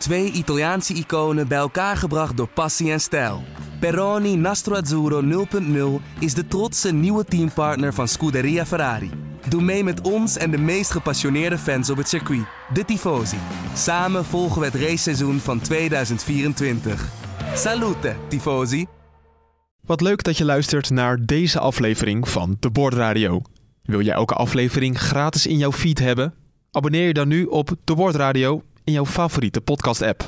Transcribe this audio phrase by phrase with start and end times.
[0.00, 3.42] Twee Italiaanse iconen bij elkaar gebracht door passie en stijl.
[3.80, 5.46] Peroni Nastro Azzurro
[6.00, 9.10] 0.0 is de trotse nieuwe teampartner van Scuderia Ferrari.
[9.48, 13.36] Doe mee met ons en de meest gepassioneerde fans op het circuit, de Tifosi.
[13.74, 17.08] Samen volgen we het raceseizoen van 2024.
[17.54, 18.86] Salute, Tifosi!
[19.80, 23.42] Wat leuk dat je luistert naar deze aflevering van De Bordradio.
[23.82, 26.34] Wil jij elke aflevering gratis in jouw feed hebben?
[26.70, 30.22] Abonneer je dan nu op De Bordradio in jouw favoriete podcast-app.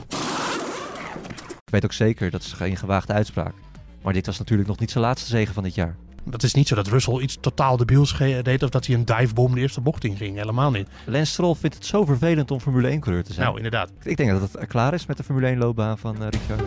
[1.64, 3.54] Ik weet ook zeker, dat is geen gewaagde uitspraak.
[4.02, 5.96] Maar dit was natuurlijk nog niet zijn laatste zegen van dit jaar.
[6.30, 9.54] Het is niet zo dat Russell iets totaal debiels deed of dat hij een divebom
[9.54, 10.36] de eerste bocht in ging.
[10.36, 10.88] Helemaal niet.
[11.04, 13.46] Lance Stroll vindt het zo vervelend om Formule 1-coureur te zijn.
[13.46, 13.90] Nou, inderdaad.
[14.02, 16.64] ik denk dat het klaar is met de Formule 1-loopbaan van uh, Ricciardo.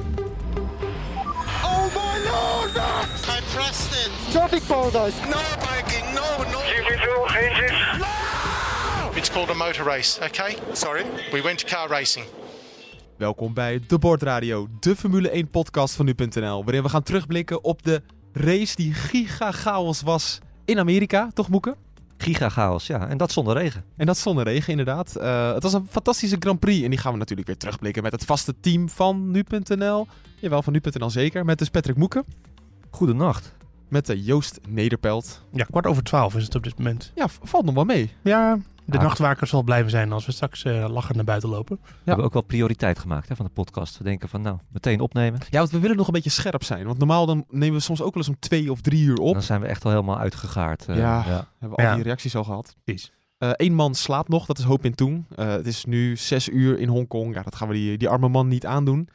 [1.63, 2.75] Oh my lord!
[2.75, 4.31] I pressed it!
[4.31, 5.15] Traffic paradise!
[5.29, 6.55] No biking, no, no!
[9.15, 10.55] It's called a motor race, okay?
[10.73, 11.05] Sorry?
[11.31, 12.25] We went to car racing.
[13.17, 16.63] Welkom bij De Bordradio, de Formule 1 podcast van nu.nl.
[16.63, 18.01] Waarin we gaan terugblikken op de
[18.34, 21.75] race die giga chaos was in Amerika, toch Moeke?
[22.17, 23.07] Giga chaos, ja.
[23.07, 23.84] En dat zonder regen.
[23.98, 25.13] En dat zonder regen, inderdaad.
[25.18, 26.84] Uh, het was een fantastische Grand Prix.
[26.84, 30.07] En die gaan we natuurlijk weer terugblikken met het vaste team van nu.nl.
[30.40, 31.45] Jawel, van nu.nl zeker.
[31.45, 32.25] Met dus Patrick Moeken.
[32.90, 33.53] Goedenacht.
[33.90, 35.41] Met uh, Joost Nederpelt.
[35.51, 37.12] Ja, kwart over twaalf is het op dit moment.
[37.15, 38.12] Ja, valt nog wel mee.
[38.21, 39.03] Ja, de ah.
[39.03, 41.79] nachtwaker zal blijven zijn als we straks uh, lachend naar buiten lopen.
[41.81, 43.97] We hebben ook wel prioriteit gemaakt hè, van de podcast.
[43.97, 45.39] We denken van nou, meteen opnemen.
[45.49, 46.85] Ja, want we willen nog een beetje scherp zijn.
[46.85, 49.33] Want normaal dan nemen we soms ook wel eens om twee of drie uur op.
[49.33, 50.85] Dan zijn we echt al helemaal uitgegaard.
[50.89, 51.95] Uh, ja, ja, hebben we al ja.
[51.95, 52.75] die reacties al gehad.
[52.83, 53.11] Precies.
[53.37, 55.25] Eén uh, man slaapt nog, dat is Hoop in Toen.
[55.35, 57.35] het is nu zes uur in Hongkong.
[57.35, 59.09] Ja, dat gaan we die, die arme man niet aandoen.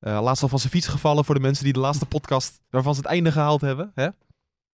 [0.00, 3.00] laatst al van zijn fiets gevallen voor de mensen die de laatste podcast waarvan ze
[3.00, 3.92] het einde gehaald hebben.
[3.94, 4.08] Hè?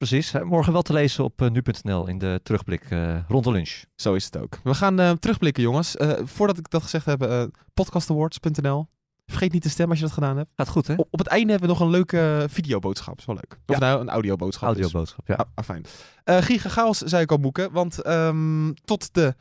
[0.09, 0.33] Precies.
[0.33, 3.85] Morgen wel te lezen op uh, nu.nl in de terugblik uh, rond de lunch.
[3.95, 4.59] Zo is het ook.
[4.63, 5.97] We gaan uh, terugblikken, jongens.
[6.25, 8.87] voordat ik dat gezegd heb, podcastawards.nl.
[9.27, 10.53] Vergeet niet te stemmen als je dat gedaan hebt.
[10.57, 10.95] Gaat goed, hè?
[10.95, 13.19] Op, op het einde hebben we nog een leuke videoboodschap.
[13.19, 13.59] Is wel leuk.
[13.67, 13.81] Of ja.
[13.81, 14.69] nou, een audioboodschap.
[14.69, 15.35] Audioboodschap, ja.
[15.35, 15.85] Ah, ah, fijn.
[16.25, 17.73] Giga chaos, zei ik al, Boeken.
[17.73, 19.35] Want um, tot, de,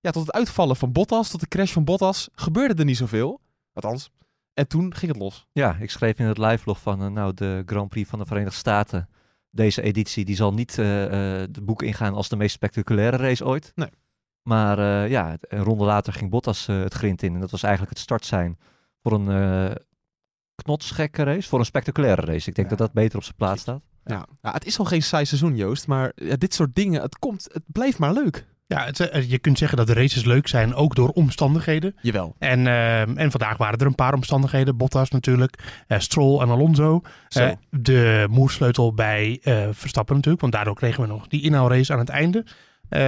[0.00, 3.40] ja, tot het uitvallen van Bottas, tot de crash van Bottas, gebeurde er niet zoveel.
[3.72, 4.10] Althans.
[4.54, 5.46] En toen ging het los.
[5.52, 9.08] Ja, ik schreef in het live-log van nou, de Grand Prix van de Verenigde Staten
[9.56, 11.08] deze editie die zal niet uh, uh,
[11.50, 13.72] de boek ingaan als de meest spectaculaire race ooit.
[13.74, 13.90] Nee.
[14.42, 17.34] Maar uh, ja, een ronde later ging Bottas het grind in.
[17.34, 18.58] En dat was eigenlijk het start zijn
[19.02, 19.76] voor een
[20.54, 21.48] knotsgekke race.
[21.48, 22.48] Voor een spectaculaire race.
[22.48, 22.76] Ik denk ja.
[22.76, 23.82] dat dat beter op zijn plaats staat.
[24.04, 24.26] Ja.
[24.42, 25.86] ja, het is al geen saai seizoen, Joost.
[25.86, 28.46] Maar ja, dit soort dingen, het, komt, het blijft maar leuk.
[28.68, 31.94] Ja, het, je kunt zeggen dat de races leuk zijn, ook door omstandigheden.
[32.00, 32.34] Jawel.
[32.38, 34.76] En, uh, en vandaag waren er een paar omstandigheden.
[34.76, 37.02] Bottas natuurlijk, uh, Stroll en Alonso.
[37.36, 39.40] Uh, de moersleutel bij
[39.70, 42.44] Verstappen natuurlijk, want daardoor kregen we nog die inhaalrace aan het einde.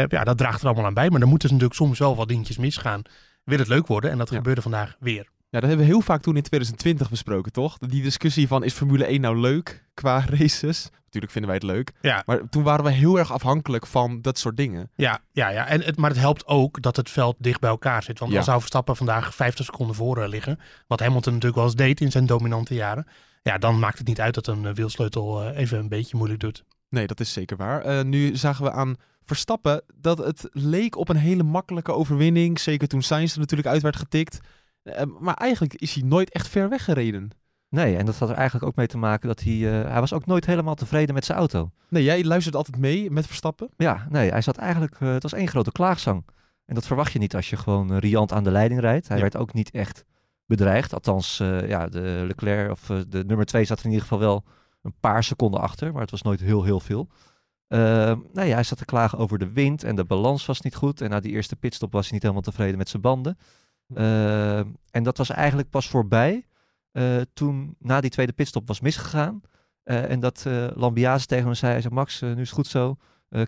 [0.08, 1.10] ja, dat draagt er allemaal aan bij.
[1.10, 3.02] Maar dan moeten natuurlijk soms wel wat dingetjes misgaan.
[3.44, 4.36] Wil het leuk worden en dat ja.
[4.36, 5.28] gebeurde vandaag weer.
[5.50, 7.78] Ja, dat hebben we heel vaak toen in 2020 besproken, toch?
[7.78, 10.88] Die discussie van is Formule 1 nou leuk qua races?
[11.04, 11.92] Natuurlijk vinden wij het leuk.
[12.00, 12.22] Ja.
[12.26, 14.90] Maar toen waren we heel erg afhankelijk van dat soort dingen.
[14.94, 15.66] Ja, ja, ja.
[15.66, 18.18] En het, maar het helpt ook dat het veld dicht bij elkaar zit.
[18.18, 18.36] Want ja.
[18.36, 20.58] dan zou Verstappen vandaag 50 seconden voor uh, liggen.
[20.86, 23.06] Wat Hamilton natuurlijk wel eens deed in zijn dominante jaren.
[23.42, 26.40] Ja, dan maakt het niet uit dat een uh, wielsleutel uh, even een beetje moeilijk
[26.40, 26.64] doet.
[26.88, 27.86] Nee, dat is zeker waar.
[27.86, 32.60] Uh, nu zagen we aan Verstappen dat het leek op een hele makkelijke overwinning.
[32.60, 34.38] Zeker toen Sainz er natuurlijk uit werd getikt.
[34.82, 37.30] Uh, maar eigenlijk is hij nooit echt ver weggereden.
[37.70, 39.52] Nee, en dat had er eigenlijk ook mee te maken dat hij...
[39.52, 41.70] Uh, hij was ook nooit helemaal tevreden met zijn auto.
[41.88, 43.68] Nee, jij luistert altijd mee met Verstappen?
[43.76, 45.00] Ja, nee, hij zat eigenlijk...
[45.00, 46.24] Uh, het was één grote klaagzang.
[46.64, 49.08] En dat verwacht je niet als je gewoon uh, riant aan de leiding rijdt.
[49.08, 49.22] Hij ja.
[49.22, 50.04] werd ook niet echt
[50.46, 50.94] bedreigd.
[50.94, 54.44] Althans, uh, ja, de Leclerc of de nummer twee zat er in ieder geval wel
[54.82, 55.92] een paar seconden achter.
[55.92, 57.08] Maar het was nooit heel, heel veel.
[58.32, 61.00] nee, hij zat te klagen over de wind en de balans was niet goed.
[61.00, 63.38] En na die eerste pitstop was hij niet helemaal tevreden met zijn banden.
[63.94, 64.58] Uh,
[64.90, 66.46] en dat was eigenlijk pas voorbij
[66.92, 69.40] uh, toen na die tweede pitstop was misgegaan.
[69.84, 72.66] Uh, en dat uh, Lambiase tegen hem zei, hij zei Max, nu is het goed
[72.66, 72.96] zo,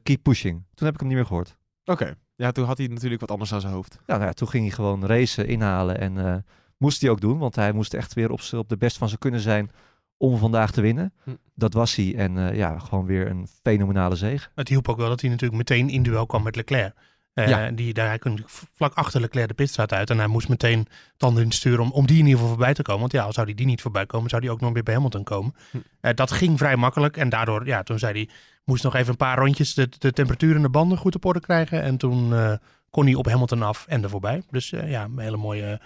[0.02, 0.64] keep pushing.
[0.74, 1.56] Toen heb ik hem niet meer gehoord.
[1.84, 2.14] Oké, okay.
[2.36, 3.98] ja toen had hij natuurlijk wat anders aan zijn hoofd.
[4.06, 6.44] Ja, nou ja toen ging hij gewoon racen, inhalen en
[6.76, 7.38] moest hij ook doen.
[7.38, 9.70] Want hij moest echt weer op, op de best van zijn kunnen zijn
[10.16, 11.12] om vandaag te winnen.
[11.24, 11.30] Hm.
[11.54, 14.48] Dat was hij en ja, gewoon weer een fenomenale zege.
[14.54, 16.94] Het hielp ook wel dat hij natuurlijk meteen in duel kwam met Leclerc.
[17.34, 17.70] Uh, ja.
[17.70, 18.44] die, daar, hij kon
[18.74, 20.10] vlak achter Leclerc de pitstraat uit.
[20.10, 20.86] En hij moest meteen
[21.16, 23.00] tanden insturen om, om die in ieder geval voorbij te komen.
[23.00, 25.24] Want ja, zou hij die niet voorbij komen, zou hij ook nog weer bij Hamilton
[25.24, 25.54] komen.
[25.70, 25.76] Hm.
[25.76, 27.16] Uh, dat ging vrij makkelijk.
[27.16, 28.28] En daardoor, ja, toen zei hij,
[28.64, 31.40] moest nog even een paar rondjes de, de temperatuur in de banden goed op orde
[31.40, 31.82] krijgen.
[31.82, 32.52] En toen uh,
[32.90, 34.42] kon hij op Hamilton af en er voorbij.
[34.50, 35.80] Dus ja, een hele mooie,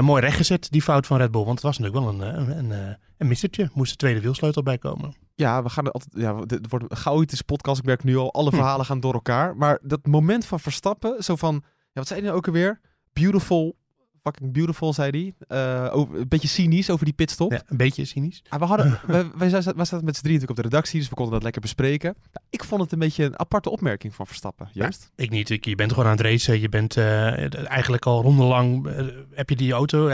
[0.00, 1.44] mooi rechtgezet, die fout van Red Bull.
[1.44, 3.70] Want het was natuurlijk wel een, een, een, een mistertje.
[3.74, 5.14] Moest de tweede wielsleutel bij komen.
[5.34, 6.12] Ja, we gaan er altijd.
[6.14, 7.78] Ja, het wordt een chaotische podcast.
[7.78, 9.56] Ik merk nu al, alle verhalen gaan door elkaar.
[9.56, 11.54] Maar dat moment van Verstappen, zo van.
[11.64, 12.80] Ja, wat zei je nou ook alweer?
[13.12, 13.76] Beautiful
[14.22, 15.56] fucking beautiful, zei hij.
[15.86, 17.52] Eh, over- een beetje cynisch over die pitstop.
[17.52, 18.42] Ja, een beetje cynisch.
[18.48, 21.14] Ah, we hadden, we, wij zaten met z'n drieën natuurlijk op de redactie, dus we
[21.14, 22.14] konden dat lekker bespreken.
[22.32, 25.10] Nou, ik vond het een beetje een aparte opmerking van Verstappen, juist.
[25.16, 25.50] Ik niet.
[25.50, 26.60] Ik, je bent gewoon aan het racen.
[26.60, 28.86] Je bent eh, eigenlijk al rondelang.
[28.86, 30.06] eh, heb je die auto.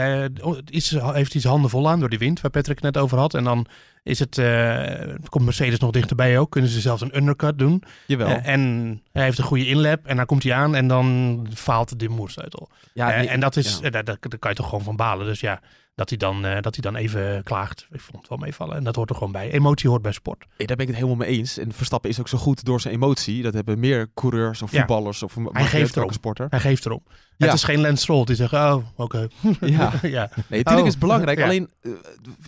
[0.65, 3.33] is, heeft hij zijn handen vol aan door die wind, waar Patrick net over had.
[3.33, 3.65] En dan
[4.03, 4.37] is het.
[4.37, 6.51] eh, komt Mercedes nog dichterbij ook.
[6.51, 7.83] Kunnen ze zelfs een undercut doen.
[8.07, 8.27] Jawel.
[8.27, 10.05] Eh, en hij heeft een goede inlap.
[10.05, 10.75] En dan komt hij aan.
[10.75, 12.69] En dan faalt de moersleutel.
[12.93, 13.79] ja, Eh, nee, en dat is.
[13.81, 13.89] ja.
[13.89, 15.25] daar, daar, daar kan je toch gewoon van balen.
[15.25, 15.61] Dus ja.
[15.95, 17.87] Dat hij, dan, dat hij dan even klaagt.
[17.91, 18.75] Ik vond het wel meevallen.
[18.75, 19.51] En dat hoort er gewoon bij.
[19.51, 20.45] Emotie hoort bij sport.
[20.57, 21.57] Daar ben ik het helemaal mee eens.
[21.57, 23.41] En Verstappen is ook zo goed door zijn emotie.
[23.43, 24.77] Dat hebben meer coureurs of Ja.
[24.77, 26.13] voetballers of een geeft erop.
[26.13, 26.47] sporter.
[26.49, 27.03] Hij geeft erom.
[27.37, 27.45] Ja.
[27.45, 28.53] Het is geen Lance Stroll die zegt.
[28.53, 29.27] Oh, oké.
[29.61, 29.91] Ja.
[30.01, 30.29] ja.
[30.47, 31.41] Nee, natuurlijk Oh, is het belangrijk.
[31.41, 31.69] Alleen,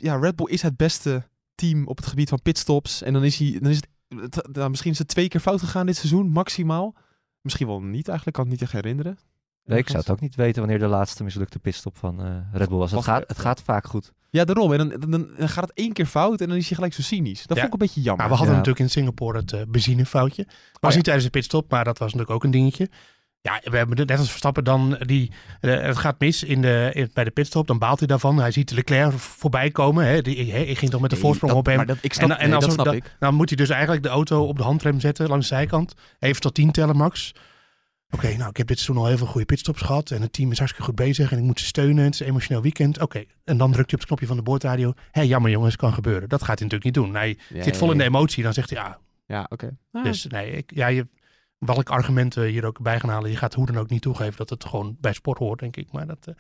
[0.02, 1.24] ja, Red Bull is het beste
[1.56, 3.02] team op het gebied van pitstops.
[3.02, 3.88] En dan is hij, dan is het,
[4.36, 6.96] het- nou, misschien is het twee keer fout gegaan dit seizoen, maximaal.
[7.42, 9.18] Misschien wel niet eigenlijk, kan het niet echt herinneren.
[9.64, 12.70] Nee, ik zou het ook niet weten wanneer de laatste mislukte pitstop van eh, Red
[12.70, 12.92] Bull was.
[12.92, 14.12] Het gaat, het gaat vaak goed.
[14.30, 14.74] Ja, daarom.
[14.74, 17.02] En dan, dan, dan gaat het één keer fout en dan is hij gelijk zo
[17.02, 17.46] cynisch.
[17.48, 17.64] Dat Ja.
[17.64, 18.18] vond ik een beetje jammer.
[18.18, 18.58] Maar we hadden Ja.
[18.62, 20.44] natuurlijk in Singapore het eh, benzinefoutje.
[20.46, 20.96] Was Oh ja.
[20.96, 22.90] niet tijdens de pitstop, maar dat was natuurlijk ook een dingetje.
[23.44, 27.10] Ja, we hebben net als Verstappen dan die, eh, het gaat mis in de, in-
[27.14, 28.38] bij de pitstop, dan baalt hij daarvan.
[28.38, 30.06] Hij ziet Leclerc voorbij komen.
[30.06, 30.22] Hè.
[30.22, 31.76] Die, hij ging toch met de Nee, voorsprong dat- op hem.
[31.78, 33.16] Maar dat, ik snap, En- en nee, als dat snap ik.
[33.20, 35.94] Dan moet hij dus eigenlijk de auto op de handrem zetten langs de zijkant.
[36.20, 37.32] Even tot 10 tellen, Max.
[38.10, 40.12] Oké, nou, ik heb dit seizoen al heel veel goede pitstops gehad.
[40.12, 41.32] En het team is hartstikke goed bezig.
[41.32, 42.04] En ik moet ze steunen.
[42.04, 43.00] Het is een emotioneel weekend.
[43.02, 44.94] Oké, en dan drukt hij op het knopje van de boordradio.
[45.12, 46.30] Hé, jammer jongens, kan gebeuren.
[46.30, 47.16] Dat gaat hij natuurlijk niet doen.
[47.16, 48.44] Hij zit vol in de emotie.
[48.44, 49.78] Dan zegt hij, ja, Ja, oké.
[49.92, 51.08] Ah, dus nee, ik, ja, je,
[51.66, 53.30] welk argument we hier ook bij gaan halen.
[53.30, 55.92] Je gaat hoe dan ook niet toegeven dat het gewoon bij sport hoort, denk ik.
[55.92, 56.34] Maar dat, eh,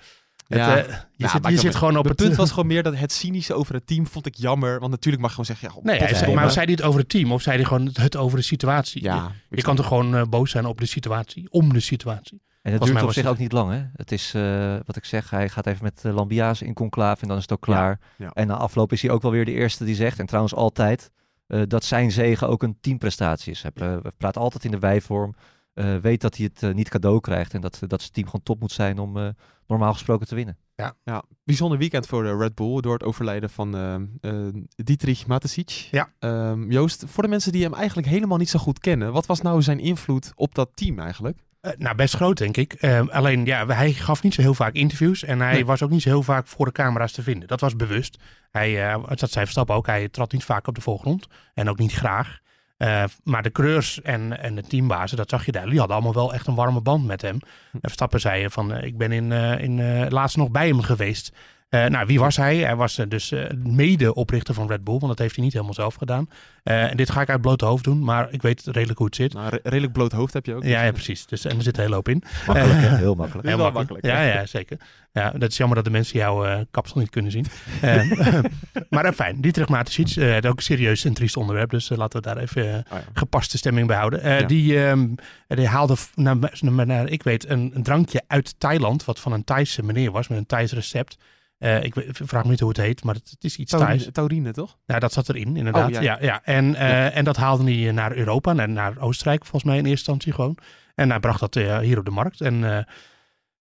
[0.48, 0.70] Ja.
[0.76, 2.16] het, eh, je Ja, zit, maar je zit gewoon op het...
[2.16, 4.80] punt was gewoon meer dat het cynische over het team vond ik jammer.
[4.80, 6.42] Want natuurlijk mag je gewoon zeggen, ja, Nee, hij zei, potverdomme.
[6.42, 9.04] maar zei hij het over het team of zei hij gewoon het over de situatie?
[9.04, 12.42] Ja, je, kan toch gewoon eh, boos zijn op de situatie, om de situatie.
[12.62, 13.84] En mij duurt op zich het- ook niet lang, hè?
[13.94, 17.28] Het is, eh, wat ik zeg, hij gaat even met uh, Lambia's in conclave en
[17.28, 18.00] dan is het ook klaar.
[18.18, 18.30] ja.
[18.34, 21.12] En na afloop is hij ook wel weer de eerste die zegt, en trouwens altijd,
[21.16, 21.21] eh,
[21.68, 23.62] dat zijn zegen ook een teamprestatie is.
[23.62, 25.36] Hij eh, praat altijd in de wijvorm,
[25.74, 28.44] eh, weet dat hij het eh, niet cadeau krijgt en dat, dat zijn team gewoon
[28.44, 29.27] top moet zijn om eh,
[29.68, 30.57] normaal gesproken te winnen.
[31.03, 35.88] Ja, bijzonder weekend voor de Red Bull door het overlijden van eh, eh, Dietrich Mateschitz.
[35.92, 36.13] Ja.
[36.19, 39.42] Ehm, Joost, voor de mensen die hem eigenlijk helemaal niet zo goed kennen, wat was
[39.42, 41.38] nou zijn invloed op dat team eigenlijk?
[41.62, 42.74] Eh, nou, best groot, denk ik.
[42.74, 45.24] Eh, alleen, ja, hij gaf niet zo heel vaak interviews.
[45.24, 45.66] En hij Nee.
[45.66, 47.48] was ook niet zo heel vaak voor de camera's te vinden.
[47.48, 48.18] Dat was bewust.
[48.52, 49.86] Hij, eh, dat zei Verstappen ook.
[49.86, 51.28] Hij trad niet vaak op de voorgrond.
[51.54, 52.40] En ook niet graag.
[52.78, 55.66] Eh, maar de coureurs en, en de teambazen, dat zag je daar.
[55.69, 57.40] Die hadden allemaal wel echt een warme band met hem.
[57.72, 61.31] En Verstappen zei van, ik ben in, in laatst nog bij hem geweest.
[61.72, 62.58] Eh, nou, wie was hij?
[62.58, 65.74] Hij was eh, dus eh, mede-oprichter van Red Bull, want dat heeft hij niet helemaal
[65.74, 66.30] zelf gedaan.
[66.64, 69.34] En dit ga ik uit blote hoofd doen, maar ik weet redelijk hoe het zit.
[69.34, 70.64] Nou, re- redelijk bloot hoofd heb je ook.
[70.64, 71.26] Ja, ja, precies.
[71.26, 72.24] Dus, en er zit een hele hoop in.
[72.48, 72.96] Makkelijk, hè?
[72.98, 73.48] Heel makkelijk.
[73.48, 73.90] Heel makkelijk.
[73.92, 74.78] makkelijk, Ja, ja, zeker.
[75.14, 77.46] Ja, dat is jammer dat de mensen jouw kapsel niet kunnen zien.
[78.90, 79.42] Maar uh, fijn.
[79.42, 81.70] Dietrich Mateschitz, uh, ook een serieus en triest onderwerp.
[81.70, 83.04] Dus uh, laten we daar even uh, Oh ja.
[83.14, 84.26] gepaste stemming bij houden.
[84.26, 84.48] Uh, Ja.
[84.48, 85.16] die, um,
[85.48, 89.06] die haalde, naar, naar, naar, ik weet, een, een, drankje uit Thailand.
[89.06, 91.18] Wat van een Thaise meneer was, met een Thais recept.
[91.63, 94.12] Uh, ik vraag me niet hoe het heet, maar het, het is iets Taurine, Thais.
[94.12, 94.78] Taurine, toch?
[94.86, 95.88] Nou, dat zat erin, inderdaad.
[95.88, 96.02] Oh, ja.
[96.02, 96.18] ja.
[96.22, 97.12] Ja, En, uh, Ja.
[97.12, 100.58] en dat haalde hij naar Europa, naar, naar Oostenrijk volgens mij in eerste instantie gewoon.
[100.96, 102.42] En hij bracht dat uh, hier op de markt.
[102.42, 102.86] En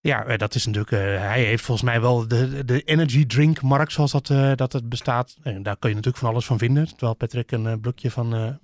[0.00, 0.90] ja, eh, dat is natuurlijk.
[1.20, 4.26] Hij heeft volgens mij wel de, de energy drink markt zoals dat,
[4.58, 5.36] dat het bestaat.
[5.42, 6.88] En daar kun je natuurlijk van alles van vinden.
[6.88, 8.58] Terwijl Patrick een blokje van,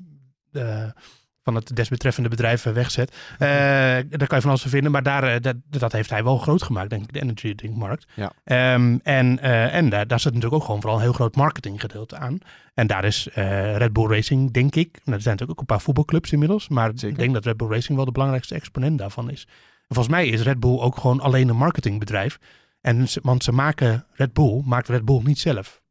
[1.46, 3.10] van het desbetreffende bedrijf wegzet.
[3.32, 4.92] Uh, daar kan je van alles van vinden.
[4.92, 8.06] Maar daar, dat, dat, heeft hij wel groot gemaakt, denk ik, de energy drink markt.
[8.14, 8.74] Ja.
[8.74, 12.38] Um, en en daar, daar zit natuurlijk ook gewoon vooral een heel groot marketinggedeelte aan.
[12.74, 13.28] En daar is
[13.76, 14.90] Red Bull Racing, denk ik.
[14.92, 16.68] Nou, er zijn natuurlijk ook een paar voetbalclubs inmiddels.
[16.68, 17.08] Maar Zeker.
[17.08, 19.46] ik denk dat Red Bull Racing wel de belangrijkste exponent daarvan is.
[19.88, 22.38] En volgens mij is Red Bull ook gewoon alleen een marketingbedrijf.
[22.80, 25.82] En ze, want ze maken Red Bull, maakt Red Bull niet zelf.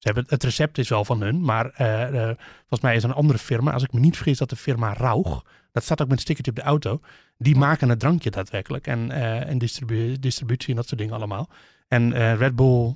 [0.00, 2.22] Ze hebben, het recept is wel van hun, maar uh, uh,
[2.58, 3.72] volgens mij is een andere firma.
[3.72, 6.50] Als ik me niet vergis, dat de firma Rauch, dat staat ook met een stickertje
[6.50, 7.00] op de auto.
[7.38, 11.48] Die maken het drankje daadwerkelijk en, uh, en distribu distributie en dat soort dingen allemaal.
[11.88, 12.94] En Red Bull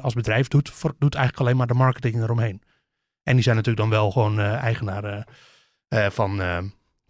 [0.00, 2.62] als bedrijf doet, voor, doet eigenlijk alleen maar de marketing eromheen.
[3.22, 5.26] En die zijn natuurlijk dan wel gewoon eigenaar
[5.88, 6.40] van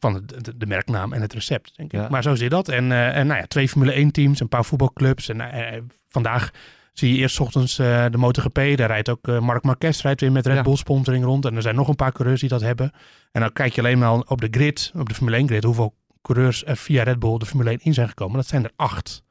[0.00, 2.00] van de, de, de, merknaam en het recept, denk ik.
[2.00, 2.08] Ja.
[2.08, 2.68] Maar zo zit dat.
[2.68, 5.28] En, uh, en nou ja, twee Formule 1 teams, een paar voetbalclubs.
[5.28, 6.50] En uh, vandaag
[7.00, 8.54] zie je eerst ochtends uh, de MotoGP.
[8.54, 11.44] Daar rijdt ook Marc Marquez rijdt weer met Red Bull sponsoring rond.
[11.44, 12.92] En er zijn nog een paar coureurs die dat hebben.
[13.32, 15.94] En dan kijk je alleen maar op de grid, op de Formule 1 grid, hoeveel
[16.22, 18.36] coureurs er via Red Bull de Formule 1 in zijn gekomen.
[18.36, 19.22] Dat zijn er acht.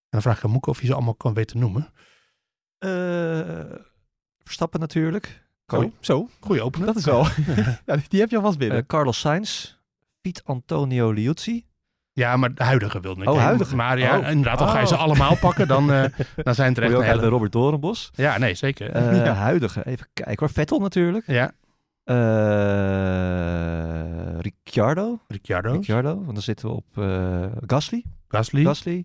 [0.00, 1.92] En dan vraag ik aan Moeke of je ze allemaal kan weten noemen.
[4.42, 5.48] Verstappen natuurlijk.
[5.66, 6.28] Zo, zo.
[6.40, 6.86] Goeie opener.
[6.86, 7.26] Dat is wel.
[7.86, 8.78] ja, die heb je alvast binnen.
[8.78, 9.74] Uh, Carlos Sainz,
[10.20, 11.64] Piet Antonio Liuzzi,
[12.12, 13.28] Ja, maar de huidige wilde ik.
[13.28, 13.76] Oh, huidige.
[13.76, 14.28] Maar ja, Oh.
[14.30, 15.00] inderdaad, al ga je ze Oh.
[15.00, 16.04] allemaal pakken, dan, eh,
[16.44, 17.20] dan zijn het er echt ook uit.
[17.22, 18.10] Robert Doornbos.
[18.14, 18.90] Ja, nee, zeker.
[18.90, 20.50] Eh, Huidige, even kijken hoor.
[20.50, 21.26] Vettel natuurlijk.
[21.26, 21.50] ja,
[22.04, 22.16] Eh
[24.40, 25.18] Ricciardo.
[25.28, 26.86] Ricciardo, Ricciardo, want dan zitten we op
[27.66, 28.04] Gasly.
[28.28, 29.04] Gasly, Gasly.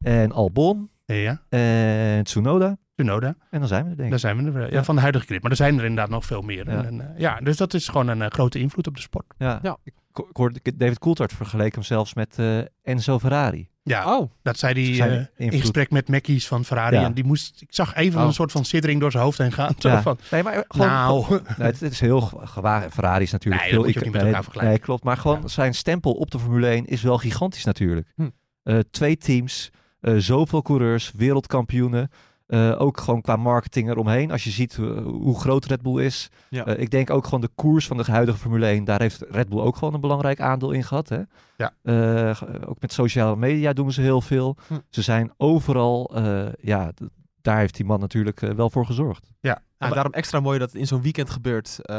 [0.00, 0.90] En Albon.
[1.04, 2.76] ja, En Tsunoda.
[2.94, 3.34] Tsunoda.
[3.50, 4.18] En dan zijn we er denk ik.
[4.18, 4.66] zijn we er.
[4.66, 4.84] Ja, Ja.
[4.84, 5.42] van de huidige grid.
[5.42, 6.70] Maar er zijn er inderdaad nog veel meer.
[6.70, 6.84] Ja.
[6.84, 9.24] En, eh, ja, dus dat is gewoon een eh, grote invloed op de sport.
[9.38, 9.58] Ja.
[9.62, 9.76] Ja.
[9.84, 13.68] Ik, ik hoorde David Coulthard vergeleken hem zelfs met eh, Enzo Ferrari.
[13.82, 16.96] Ja, Oh, dat zei hij in gesprek met Mackies van Ferrari.
[16.96, 17.04] Ja.
[17.04, 18.26] En die moest, ik zag even Oh.
[18.26, 19.74] een soort van siddering door zijn hoofd heen gaan.
[19.78, 20.02] Zo Ja.
[20.02, 21.26] van, Nee, maar gewoon, nou,
[21.58, 22.92] Nee, het, het is heel ge- gewaagd.
[22.94, 23.82] Ferrari is natuurlijk Nee, veel...
[23.82, 24.76] dat moet je ook niet met nee, elkaar vergelijken.
[24.76, 25.04] Nee, klopt.
[25.04, 25.48] Maar gewoon Ja.
[25.48, 28.12] zijn stempel op de Formule 1 is wel gigantisch natuurlijk.
[28.16, 28.28] Hm.
[28.62, 29.70] Eh, twee teams,
[30.00, 32.10] eh, zoveel coureurs, wereldkampioenen.
[32.46, 34.30] Eh, ook gewoon qua marketing eromheen.
[34.30, 36.28] Als je ziet eh, hoe groot Red Bull is.
[36.50, 36.64] Ja.
[36.66, 38.84] Eh, ik denk ook gewoon de koers van de huidige Formule 1.
[38.84, 41.08] Daar heeft Red Bull ook gewoon een belangrijk aandeel in gehad.
[41.08, 41.20] Hè?
[41.56, 41.72] Ja.
[41.82, 44.56] Eh, ook met sociale media doen ze heel veel.
[44.66, 44.74] Hm.
[44.90, 46.10] Ze zijn overal...
[46.14, 46.92] eh, ja,
[47.40, 49.30] daar heeft die man natuurlijk wel voor gezorgd.
[49.40, 49.62] ja.
[49.78, 51.78] en daarom extra mooi dat het in zo'n weekend gebeurt.
[51.82, 51.94] eh,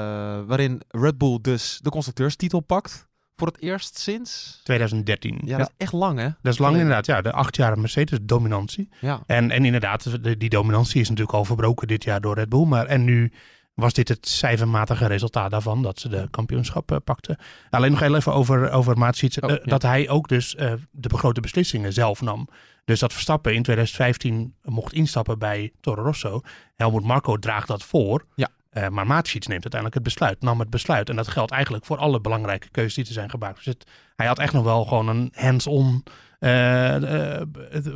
[0.48, 3.08] waarin Red Bull dus de constructeurstitel pakt.
[3.38, 4.60] Voor het eerst sinds.
[4.63, 5.42] 2013.
[5.46, 6.30] Ja, dat is echt lang, hè?
[6.42, 7.06] Dat is lang inderdaad.
[7.06, 8.89] Ja, de acht jaar Mercedes-dominantie.
[9.01, 9.24] Ja.
[9.27, 12.65] En, en inderdaad, de- die dominantie is natuurlijk al verbroken dit jaar door Red Bull.
[12.65, 13.32] Maar, en nu
[13.74, 17.38] was dit het cijfermatige resultaat daarvan, dat ze de kampioenschap eh, pakten.
[17.70, 19.63] Alleen nog heel even over, over Maatsiets, Oh, eh, ja.
[19.63, 22.48] dat hij ook dus eh, de grote beslissingen zelf nam.
[22.86, 26.42] Dus dat Verstappen in 2015 mocht instappen bij Toro Rosso.
[26.75, 28.25] Helmut Marco draagt dat voor.
[28.36, 28.50] Ja.
[28.75, 31.10] Eh, maar Maatsiets neemt uiteindelijk het besluit, nam het besluit.
[31.10, 33.63] En dat geldt eigenlijk voor alle belangrijke keuzes die er zijn gemaakt.
[33.63, 33.75] Dus
[34.15, 36.03] hij had echt nog wel gewoon een hands-on
[36.39, 37.48] eh, eh,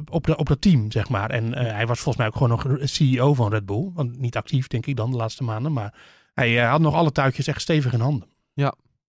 [0.05, 1.29] op, op dat team, zeg maar.
[1.29, 3.91] En hij was volgens mij ook gewoon nog CEO van Red Bull.
[3.93, 5.73] Want niet actief, denk ik dan, de laatste maanden.
[5.73, 5.93] Maar
[6.33, 8.27] hij had nog alle touwtjes echt stevig in handen.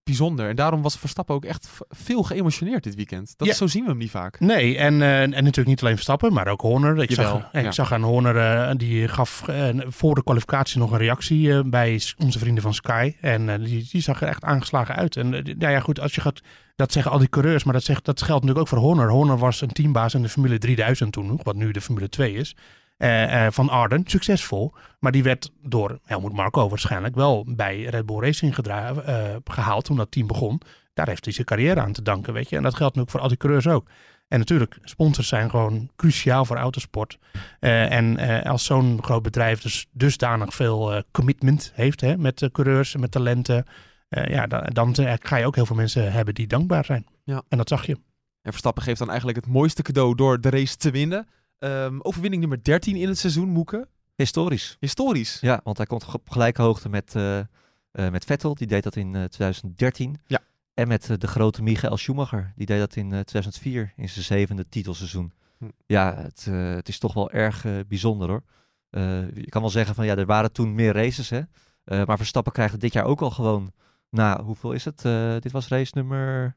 [0.05, 0.49] Bijzonder.
[0.49, 3.35] En daarom was Verstappen ook echt veel geëmotioneerd dit weekend.
[3.37, 3.55] Dat Ja.
[3.55, 4.41] Zo zien we hem niet vaak.
[4.41, 6.99] Nee, en, eh, en natuurlijk niet alleen Verstappen, maar ook Horner.
[7.03, 7.61] Ik, Jawel, zag, ja.
[7.61, 12.01] ik zag aan Horner, eh, die gaf eh, voor de kwalificatie nog een reactie bij
[12.19, 13.15] onze vrienden van Sky.
[13.21, 15.17] En die, die zag er echt aangeslagen uit.
[15.17, 16.41] En nou ja, goed, als je gaat,
[16.77, 19.11] dat zeggen al die coureurs, maar dat, zegt, dat geldt natuurlijk ook voor Horner.
[19.11, 22.35] Horner was een teambaas in de Formule 3000 toen nog, wat nu de Formule 2
[22.35, 22.57] is.
[23.01, 24.73] Eh, eh, van Arden, succesvol.
[24.99, 29.85] Maar die werd door Helmut Marco waarschijnlijk wel bij Red Bull Racing gedra- eh, gehaald
[29.85, 30.61] toen dat team begon.
[30.95, 32.57] Daar heeft hij zijn carrière aan te danken, weet je.
[32.57, 33.89] En dat geldt natuurlijk voor al die coureurs ook.
[34.29, 37.19] En natuurlijk, sponsors zijn gewoon cruciaal voor autosport.
[37.61, 43.11] En als zo'n groot bedrijf dus dusdanig veel commitment heeft hè, met de coureurs, met
[43.11, 43.65] talenten.
[44.09, 47.07] ja, dan, dan ga je ook heel veel mensen hebben die dankbaar zijn.
[47.25, 47.43] Ja.
[47.49, 47.95] En dat zag je.
[48.43, 51.27] En Verstappen geeft dan eigenlijk het mooiste cadeau door de race te winnen.
[51.61, 53.89] Ehm, overwinning nummer 13 in het seizoen, Moeke.
[54.17, 54.77] Historisch.
[54.81, 55.41] Historisch.
[55.41, 57.47] Ja, want hij komt op gelijke hoogte met, eh, eh,
[57.93, 58.55] met Vettel.
[58.55, 60.21] Die deed dat in eh, 2013.
[60.27, 60.41] Ja.
[60.75, 62.53] En met eh, de grote Michael Schumacher.
[62.57, 65.33] Die deed dat in eh, 2004, in zijn zevende titelseizoen.
[65.59, 65.69] Hm.
[65.87, 68.43] Ja, het, eh, het is toch wel erg eh, bijzonder hoor.
[68.91, 71.41] Eh, je kan wel zeggen van ja, er waren toen meer races hè.
[71.85, 73.73] Eh, maar Verstappen krijgt het dit jaar ook al gewoon.
[74.11, 75.05] Nou, hoeveel is het?
[75.05, 76.57] Eh, dit was race nummer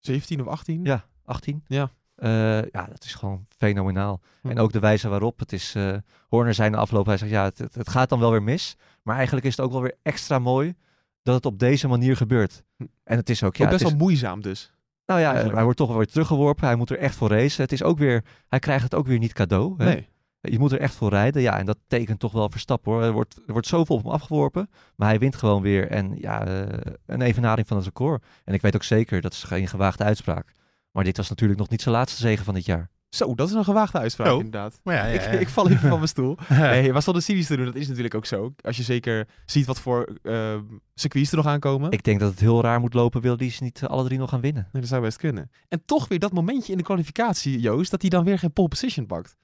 [0.00, 0.84] 17 of 18?
[0.84, 1.64] ja, 18.
[1.66, 1.90] Ja.
[2.16, 4.20] Eh, ja, dat is gewoon fenomenaal.
[4.42, 4.50] Hm.
[4.50, 5.74] En ook de wijze waarop het is.
[5.74, 5.96] eh
[6.28, 8.76] Horner zei de afloop, hij zegt ja, het, het, gaat dan wel weer mis.
[9.02, 10.74] Maar eigenlijk is het ook wel weer extra mooi
[11.22, 12.62] dat het op deze manier gebeurt.
[12.76, 12.84] Hm.
[13.04, 14.72] En het is ook, ja, ook best het is, wel moeizaam dus.
[15.06, 15.54] nou ja, eigenlijk.
[15.54, 16.66] hij wordt toch wel weer teruggeworpen.
[16.66, 17.62] Hij moet er echt voor racen.
[17.62, 19.74] Het is ook weer, hij krijgt het ook weer niet cadeau.
[19.76, 19.84] Hè?
[19.84, 20.08] Nee.
[20.40, 21.42] Je moet er echt voor rijden.
[21.42, 23.02] Ja, en dat tekent toch wel Verstappen hoor.
[23.02, 24.70] Er wordt, er wordt zoveel op hem afgeworpen.
[24.96, 25.88] Maar hij wint gewoon weer.
[25.90, 28.24] En ja, eh, een evenaring van het record.
[28.44, 30.52] En ik weet ook zeker, dat is geen gewaagde uitspraak.
[30.96, 32.90] Maar dit was natuurlijk nog niet zijn laatste zegen van dit jaar.
[33.08, 34.80] Zo, dat is een gewaagde uitspraak inderdaad.
[34.82, 35.30] Maar ja, ja, Ik, ja.
[35.30, 36.36] ik val even van mijn stoel.
[36.48, 38.54] Nee, was wel de series te doen, dat is natuurlijk ook zo.
[38.60, 40.58] Als je zeker ziet wat voor eh,
[40.94, 41.90] circuits er nog aankomen.
[41.90, 44.18] Ik denk dat het heel raar moet lopen, wil die ze niet eh, alle drie
[44.18, 44.68] nog gaan winnen.
[44.72, 45.50] Nee, dat zou best kunnen.
[45.68, 48.68] En toch weer dat momentje in de kwalificatie, Joost, dat hij dan weer geen pole
[48.68, 49.36] position pakt.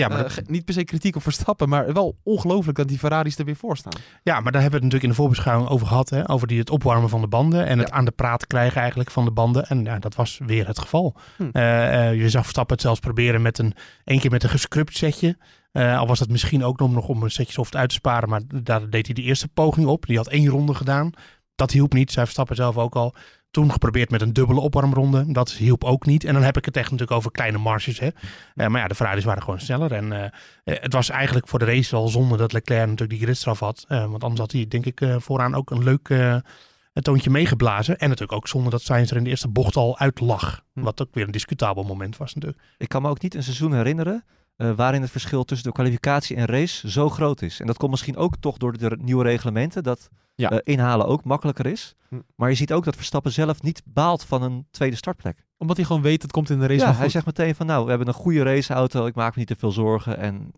[0.00, 2.98] Ja, maar Eh, dat- niet per se kritiek op Verstappen, maar wel ongelooflijk dat die
[2.98, 3.92] Ferraris er weer voor staan.
[4.22, 6.10] Ja, maar daar hebben we het natuurlijk in de voorbeschouwing over gehad.
[6.10, 6.28] Hè?
[6.28, 9.24] Over die, het opwarmen van de banden en het aan de praat krijgen eigenlijk van
[9.24, 9.66] de banden.
[9.66, 11.16] En ja, dat was weer het geval.
[11.36, 11.48] Hm.
[11.52, 14.96] Eh, eh, je zag Verstappen het zelfs proberen met een, één keer met een gescrupt
[14.96, 15.36] setje.
[15.72, 18.28] Al was dat misschien ook nog om een setje soft uit te sparen.
[18.28, 20.06] Maar daar deed hij de eerste poging op.
[20.06, 21.10] Die had één ronde gedaan.
[21.54, 23.14] Dat hielp niet, zei Verstappen zelf ook al.
[23.50, 25.32] Toen geprobeerd met een dubbele opwarmronde.
[25.32, 26.24] Dat hielp ook niet.
[26.24, 27.98] En dan heb ik het echt natuurlijk over kleine marges.
[27.98, 28.08] Hè?
[28.54, 29.92] Eh, maar ja, de Ferraris waren gewoon sneller.
[29.92, 33.20] En eh, eh, het was eigenlijk voor de race wel zonde dat Leclerc natuurlijk die
[33.20, 33.84] gridstraf had.
[33.88, 36.08] Want anders had hij denk ik vooraan ook een leuk
[36.92, 37.98] toontje meegeblazen.
[37.98, 40.64] En natuurlijk ook zonde dat Sainz er in de eerste bocht al uit lag.
[40.72, 40.80] Hm.
[40.80, 42.62] Wat ook weer een discutabel moment was natuurlijk.
[42.78, 44.24] Ik kan me ook niet een seizoen herinneren
[44.56, 47.60] waarin het verschil tussen de kwalificatie en race zo groot is.
[47.60, 50.50] En dat komt misschien ook toch door de nieuwe reglementen, dat Ja.
[50.50, 51.94] eh, inhalen ook makkelijker is.
[52.08, 52.20] Hm.
[52.36, 55.44] Maar je ziet ook dat Verstappen zelf niet baalt van een tweede startplek.
[55.58, 57.82] Omdat hij gewoon weet, het komt in de race Ja, hij zegt meteen van nou,
[57.84, 60.52] we hebben een goede raceauto, ik maak me niet te veel zorgen en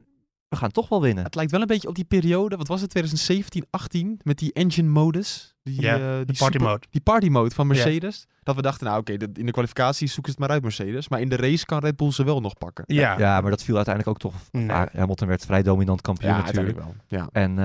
[0.52, 1.24] we gaan toch wel winnen.
[1.24, 4.52] Het lijkt wel een beetje op die periode, wat was het, 2017, 18, met die
[4.52, 5.54] engine modus.
[5.62, 6.86] Die, Ja, eh, de die party super- mode.
[6.90, 8.26] Die party mode van Mercedes.
[8.42, 11.08] Dat we dachten, nou oké, de- in de kwalificatie zoeken ze het maar uit Mercedes.
[11.08, 12.84] Maar in de race kan Red Bull ze wel nog pakken.
[12.86, 14.40] Ja, Ja, maar dat viel uiteindelijk ook toch.
[14.50, 14.70] Nee.
[14.72, 16.76] Ah, Hamilton werd vrij dominant kampioen Ja, natuurlijk.
[16.76, 17.18] uiteindelijk wel.
[17.20, 17.42] Ja.
[17.42, 17.58] En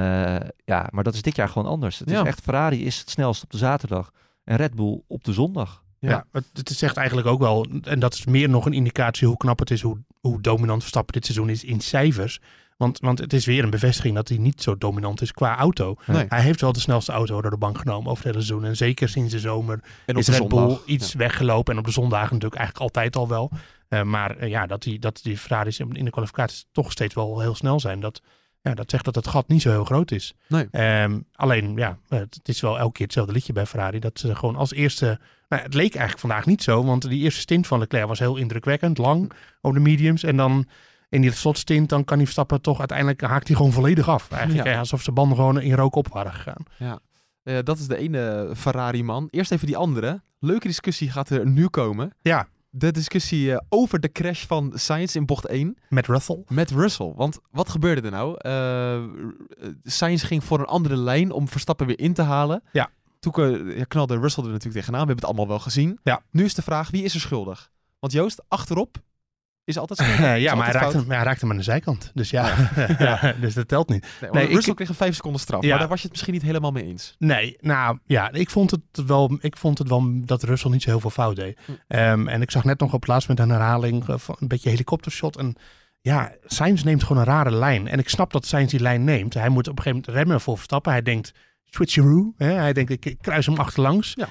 [0.43, 1.99] eh, ja, maar dat is dit jaar gewoon anders.
[1.99, 2.21] Het Ja.
[2.21, 4.11] is echt, Ferrari is het snelst op de zaterdag
[4.43, 5.83] en Red Bull op de zondag.
[5.99, 6.09] Ja.
[6.09, 9.37] Ja, het, het zegt eigenlijk ook wel, en dat is meer nog een indicatie hoe
[9.37, 12.39] knap het is, hoe, hoe dominant Verstappen dit seizoen is in cijfers.
[12.77, 15.95] Want, want het is weer een bevestiging dat hij niet zo dominant is qua auto.
[16.05, 16.25] Nee.
[16.29, 18.69] Hij heeft wel de snelste auto door de bank genomen over het hele seizoen.
[18.69, 20.47] En zeker sinds de zomer En is Red.
[20.47, 21.73] Bull iets weggelopen.
[21.73, 23.51] En op de zondagen natuurlijk eigenlijk altijd al wel.
[23.87, 27.39] Eh, maar eh, ja, dat die, dat die Ferraris in de kwalificaties toch steeds wel
[27.39, 27.99] heel snel zijn.
[27.99, 28.21] Dat,
[28.61, 30.33] ja, dat zegt dat het gat niet zo heel groot is.
[30.47, 30.67] Nee.
[30.71, 33.99] Ehm, alleen, ja, het, het is wel elke keer hetzelfde liedje bij Ferrari.
[33.99, 35.19] Dat ze gewoon als eerste...
[35.49, 36.83] Nou, het leek eigenlijk vandaag niet zo.
[36.83, 38.97] Want die eerste stint van Leclerc was heel indrukwekkend.
[38.97, 39.31] Lang
[39.61, 40.23] op de mediums.
[40.23, 40.67] En dan
[41.09, 44.31] in die slotstint, dan kan hij Verstappen toch uiteindelijk haakt hij gewoon volledig af.
[44.31, 44.73] Eigenlijk Ja.
[44.73, 46.63] eh, alsof zijn banden gewoon in rook op waren gegaan.
[47.43, 49.27] Eh, dat is de ene Ferrari-man.
[49.31, 50.21] Eerst even die andere.
[50.39, 52.13] Leuke discussie gaat er nu komen.
[52.21, 56.43] Ja, De discussie eh, over de crash van Sainz in bocht 1 met Russell.
[56.47, 57.13] met Russell.
[57.15, 58.35] Want wat gebeurde er nou?
[58.37, 59.03] Eh
[59.83, 62.63] Sainz ging voor een andere lijn om Verstappen weer in te halen.
[62.71, 62.89] Ja.
[63.19, 65.01] Toen ja, knalde Russell er natuurlijk tegenaan.
[65.01, 65.99] We hebben het allemaal wel gezien.
[66.03, 66.21] Ja.
[66.31, 67.69] Nu is de vraag, wie is er schuldig?
[67.99, 68.97] Want Joost, achterop
[69.67, 69.99] is altijd
[70.37, 72.11] Is ja, maar hij raakte, hem, hij raakte hem aan de zijkant.
[72.13, 72.53] Dus ja,
[72.99, 73.33] ja.
[73.39, 74.07] dus dat telt niet.
[74.21, 75.63] Nee, Nee, Russell ik- kreeg een 5 seconden straf.
[75.63, 75.69] Ja.
[75.69, 77.15] Maar daar was je het misschien niet helemaal mee eens.
[77.19, 80.89] Nee, nou ja, ik vond het wel, ik vond het wel dat Russell niet zo
[80.89, 81.59] heel veel fout deed.
[81.65, 81.71] Hm.
[81.87, 84.69] Ehm, en ik zag net nog op plaats met een herhaling eh, van een beetje
[84.69, 85.37] helikoptershot.
[85.37, 85.55] En
[86.01, 87.87] ja, Sainz neemt gewoon een rare lijn.
[87.87, 89.33] En ik snap dat Sainz die lijn neemt.
[89.33, 90.91] Hij moet op een gegeven moment remmen voor Verstappen.
[90.91, 91.31] Hij denkt,
[91.63, 92.33] switcheroo.
[92.37, 92.51] Hè?
[92.51, 94.13] Hij denkt, ik, ik kruis hem achterlangs.
[94.15, 94.27] Ja.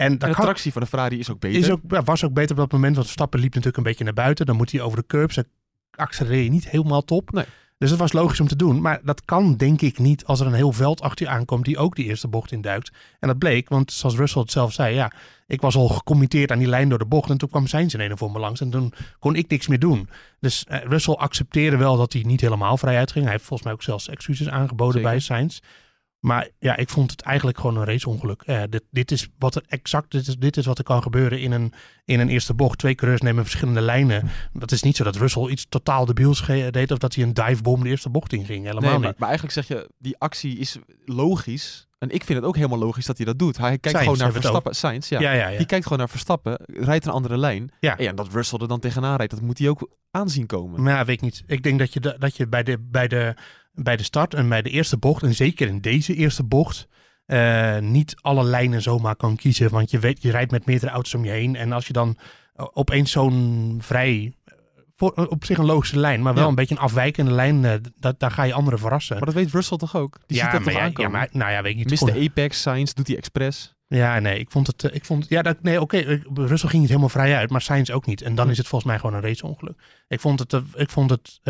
[0.00, 1.60] En de kan, tractie van de Ferrari is ook beter.
[1.60, 2.94] is ook, ja, was ook beter op dat moment.
[2.94, 4.46] Want Verstappen liep natuurlijk een beetje naar buiten.
[4.46, 5.34] Dan moet hij over de curbs.
[5.34, 5.44] Dan
[5.90, 7.32] accelereer je niet helemaal top.
[7.32, 7.44] Nee.
[7.78, 8.80] Dus dat was logisch om te doen.
[8.80, 11.78] Maar dat kan denk ik niet als er een heel veld achter je aankomt die
[11.78, 12.92] ook die eerste bocht induikt.
[13.18, 15.12] En dat bleek, want zoals Russell het zelf zei, ja,
[15.46, 17.30] ik was al gecommitteerd aan die lijn door de bocht.
[17.30, 18.60] En toen kwam zijn in voor me langs.
[18.60, 20.08] En toen kon ik niks meer doen.
[20.40, 23.24] Dus eh, Russell accepteerde wel dat hij niet helemaal vrij uitging.
[23.24, 25.10] Hij heeft volgens mij ook zelfs excuses aangeboden Zeker.
[25.10, 25.58] bij Sainz.
[26.20, 28.42] Maar ja, ik vond het eigenlijk gewoon een raceongeluk.
[28.42, 31.40] Eh, dit, dit is wat er exact dit is, dit is wat er kan gebeuren
[31.40, 31.72] in een,
[32.04, 32.78] in een eerste bocht.
[32.78, 34.28] Twee coureurs nemen verschillende lijnen.
[34.52, 37.82] Dat is niet zo dat Russell iets totaal debiels deed of dat hij een divebom
[37.82, 38.64] de eerste bocht inging.
[38.64, 39.18] Helemaal Nee, maar, niet.
[39.18, 41.88] maar eigenlijk zeg je, die actie is logisch.
[41.98, 43.58] En ik vind het ook helemaal logisch dat hij dat doet.
[43.58, 44.74] Hij kijkt gewoon naar Verstappen.
[44.74, 45.20] Sainz, ja.
[45.20, 45.56] Ja, ja, ja.
[45.56, 47.72] Die kijkt gewoon naar Verstappen, rijdt een andere lijn.
[47.80, 47.96] Ja.
[47.96, 50.84] En ja, dat Russell er dan tegenaan rijdt, dat moet hij ook aanzien komen.
[50.84, 51.42] Ja, weet ik niet.
[51.46, 53.34] Ik denk dat je, dat je bij, de, bij, de,
[53.72, 56.88] bij de start en bij de eerste bocht, en zeker in deze eerste bocht,
[57.26, 59.70] eh, niet alle lijnen zomaar kan kiezen.
[59.70, 61.56] Want je weet, je rijdt met meerdere auto's om je heen.
[61.56, 62.16] En als je dan
[62.54, 64.54] eh, opeens zo'n vrij, eh,
[64.96, 66.48] voor, op zich een logische lijn, maar wel Ja.
[66.48, 69.16] een beetje een afwijkende lijn, dat, daar ga je anderen verrassen.
[69.16, 70.18] Maar dat weet Russell toch ook?
[70.26, 71.12] Die ja, ziet dat maar toch ja, aankomen?
[71.12, 71.90] ja, maar, nou ja, weet ik niet.
[71.90, 73.74] Mist de Apex, Sainz, doet hij expres.
[73.86, 74.94] Ja, nee, ik vond het.
[74.94, 75.96] Ik vond, ja, dat, nee, oké.
[75.96, 78.22] ik- Russell ging niet helemaal vrij uit, maar Sainz ook niet.
[78.22, 79.80] En dan is het volgens mij gewoon een raceongeluk.
[80.08, 80.52] Ik vond het.
[80.74, 81.40] Ik vond het.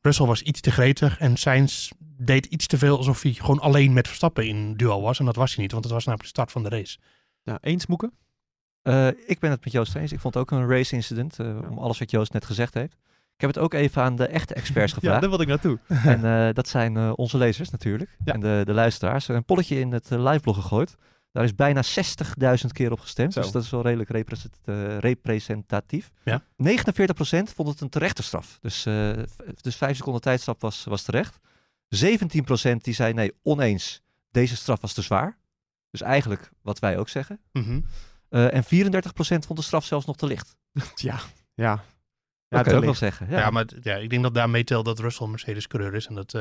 [0.00, 3.92] Russell was iets te gretig en Sainz deed iets te veel alsof hij gewoon alleen
[3.92, 5.18] met Verstappen in duel was.
[5.18, 6.98] En dat was hij niet, want het was namelijk de start van de race.
[7.42, 8.12] Ja, eens Moeken?
[8.82, 10.12] Eh, ik ben het met Joost eens.
[10.12, 12.92] Ik vond het ook een race incident, eh, om alles wat Joost net gezegd heeft.
[13.34, 15.20] Ik heb het ook even aan de echte experts Ja, gevraagd.
[15.20, 15.78] daar wilde ik naartoe.
[16.14, 18.16] En eh, dat zijn onze lezers natuurlijk.
[18.24, 18.32] Ja.
[18.32, 19.28] En de, de luisteraars.
[19.28, 20.96] Een polletje in het liveblog gegooid.
[21.32, 23.32] Daar is bijna 60.000 keer op gestemd.
[23.32, 23.40] Zo.
[23.40, 26.10] Dus dat is wel redelijk represent- eh, representatief.
[26.24, 26.42] Ja.
[26.56, 28.58] 49% vond het een terechte straf.
[28.60, 29.24] Dus, v-
[29.60, 31.38] dus 5 seconden tijdstraf was, was terecht.
[31.88, 34.02] 17% die zei nee, oneens.
[34.30, 35.38] Deze straf was te zwaar.
[35.90, 37.40] Dus eigenlijk wat wij ook zeggen.
[37.52, 37.80] Mhm.
[38.28, 40.56] Eh, en 34% vond de straf zelfs nog te licht.
[40.94, 41.18] Ja,
[41.54, 41.84] ja.
[42.48, 43.30] Ja, dat kan ook wel zeggen.
[43.30, 43.50] Ja, Ja.
[43.50, 46.06] maar ja, ik denk dat daarmee telt dat Russell Mercedes-coureur is.
[46.06, 46.34] En dat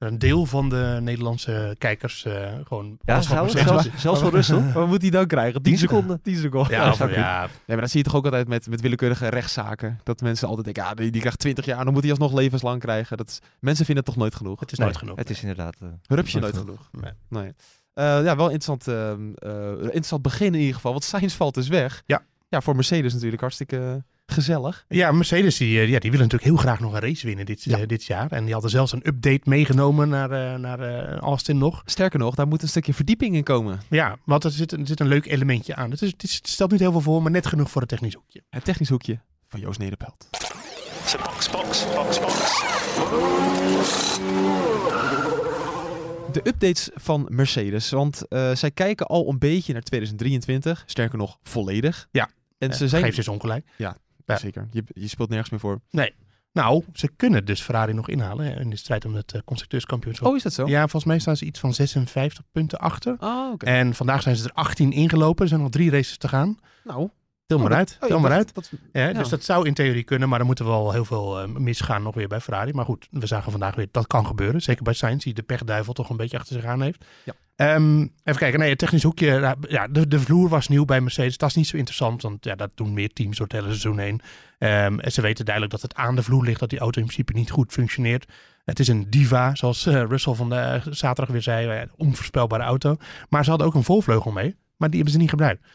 [0.00, 2.98] een deel van de Nederlandse kijkers eh, gewoon...
[3.04, 4.72] Ja, zelfs, Mercedes- zelfs, zelfs voor Russell.
[4.72, 5.62] Wat moet hij dan krijgen?
[5.62, 6.22] 10 seconden.
[6.22, 6.72] 10 seconden.
[6.72, 10.00] Ja, Nee, maar dat zie je toch ook altijd met, met willekeurige rechtszaken.
[10.02, 12.80] Dat mensen altijd denken, ja, die, die krijgt 20 jaar, dan moet hij alsnog levenslang
[12.80, 13.16] krijgen.
[13.16, 14.60] Dat is, mensen vinden het toch nooit genoeg.
[14.60, 15.16] het is Nee, nooit genoeg.
[15.16, 15.76] Het is inderdaad...
[15.82, 16.88] eh, Rupsje nooit nooit genoeg.
[17.00, 17.42] Nee.
[17.42, 17.52] Nee.
[17.94, 20.92] Eh, ja, wel interessant, ehm, eh, interessant begin in ieder geval.
[20.92, 22.02] Want Sainz valt dus weg.
[22.06, 22.22] Ja.
[22.50, 24.84] Ja, voor Mercedes natuurlijk hartstikke gezellig.
[24.88, 27.64] Ja, Mercedes die, eh, ja, die willen natuurlijk heel graag nog een race winnen dit,
[27.64, 27.78] Ja.
[27.78, 28.30] eh, dit jaar.
[28.32, 31.82] En die hadden zelfs een update meegenomen naar, eh, naar eh, Austin nog.
[31.84, 33.80] Sterker nog, daar moet een stukje verdieping in komen.
[33.88, 35.90] Ja, want er zit, er zit een leuk elementje aan.
[35.90, 38.42] Het, is, het, stelt niet heel veel voor, maar net genoeg voor het technisch hoekje.
[38.50, 40.28] Het technisch hoekje van Joost Nederpelt.
[41.24, 42.58] Box, box, box, box.
[46.32, 51.38] De updates van Mercedes, want eh, zij kijken al een beetje naar 2023, sterker nog
[51.42, 52.08] volledig.
[52.10, 52.28] Ja.
[52.60, 53.02] En Eh, ze zijn...
[53.02, 53.66] Geef ze eens ongelijk.
[53.76, 53.96] Ja,
[54.26, 54.36] Ja.
[54.38, 54.68] zeker.
[54.70, 55.80] Je, je speelt nergens meer voor.
[56.52, 60.28] Nou, ze kunnen dus Ferrari nog inhalen hè, in de strijd om het eh, constructeurskampioenschap.
[60.28, 60.66] Oh, is dat zo?
[60.66, 63.16] Ja, volgens mij staan ze iets van 56 punten achter.
[63.18, 63.66] Ah, oké.
[63.66, 65.42] En vandaag zijn ze er 18 ingelopen.
[65.42, 66.58] Er zijn nog drie races te gaan.
[66.84, 67.08] Nou,
[67.46, 67.96] Til oh, maar uit.
[68.00, 68.54] oh, Til ik maar uit.
[68.54, 69.12] dat- Ja, Ja.
[69.12, 72.14] Dus dat zou in theorie kunnen, maar dan moeten wel heel veel eh, misgaan nog
[72.14, 72.72] weer bij Ferrari.
[72.72, 74.62] Maar goed, we zagen vandaag weer dat kan gebeuren.
[74.62, 77.04] Zeker bij Sainz, die de pechduivel toch een beetje achter zich aan heeft.
[77.24, 77.32] Ja.
[77.60, 79.56] Ehm, even kijken, nee, het technisch hoekje.
[79.68, 81.36] Ja, de, de vloer was nieuw bij Mercedes.
[81.36, 83.98] Dat is niet zo interessant, want ja, dat doen meer teams door het hele seizoen
[83.98, 84.20] heen.
[84.58, 87.06] Ehm, en ze weten duidelijk dat het aan de vloer ligt, dat die auto in
[87.06, 88.32] principe niet goed functioneert.
[88.64, 91.68] Het is een diva, zoals eh, Russell van de, zaterdag weer zei.
[91.68, 92.96] eh, onvoorspelbare auto.
[93.28, 95.66] Maar ze hadden ook een volvleugel mee, maar die hebben ze niet gebruikt.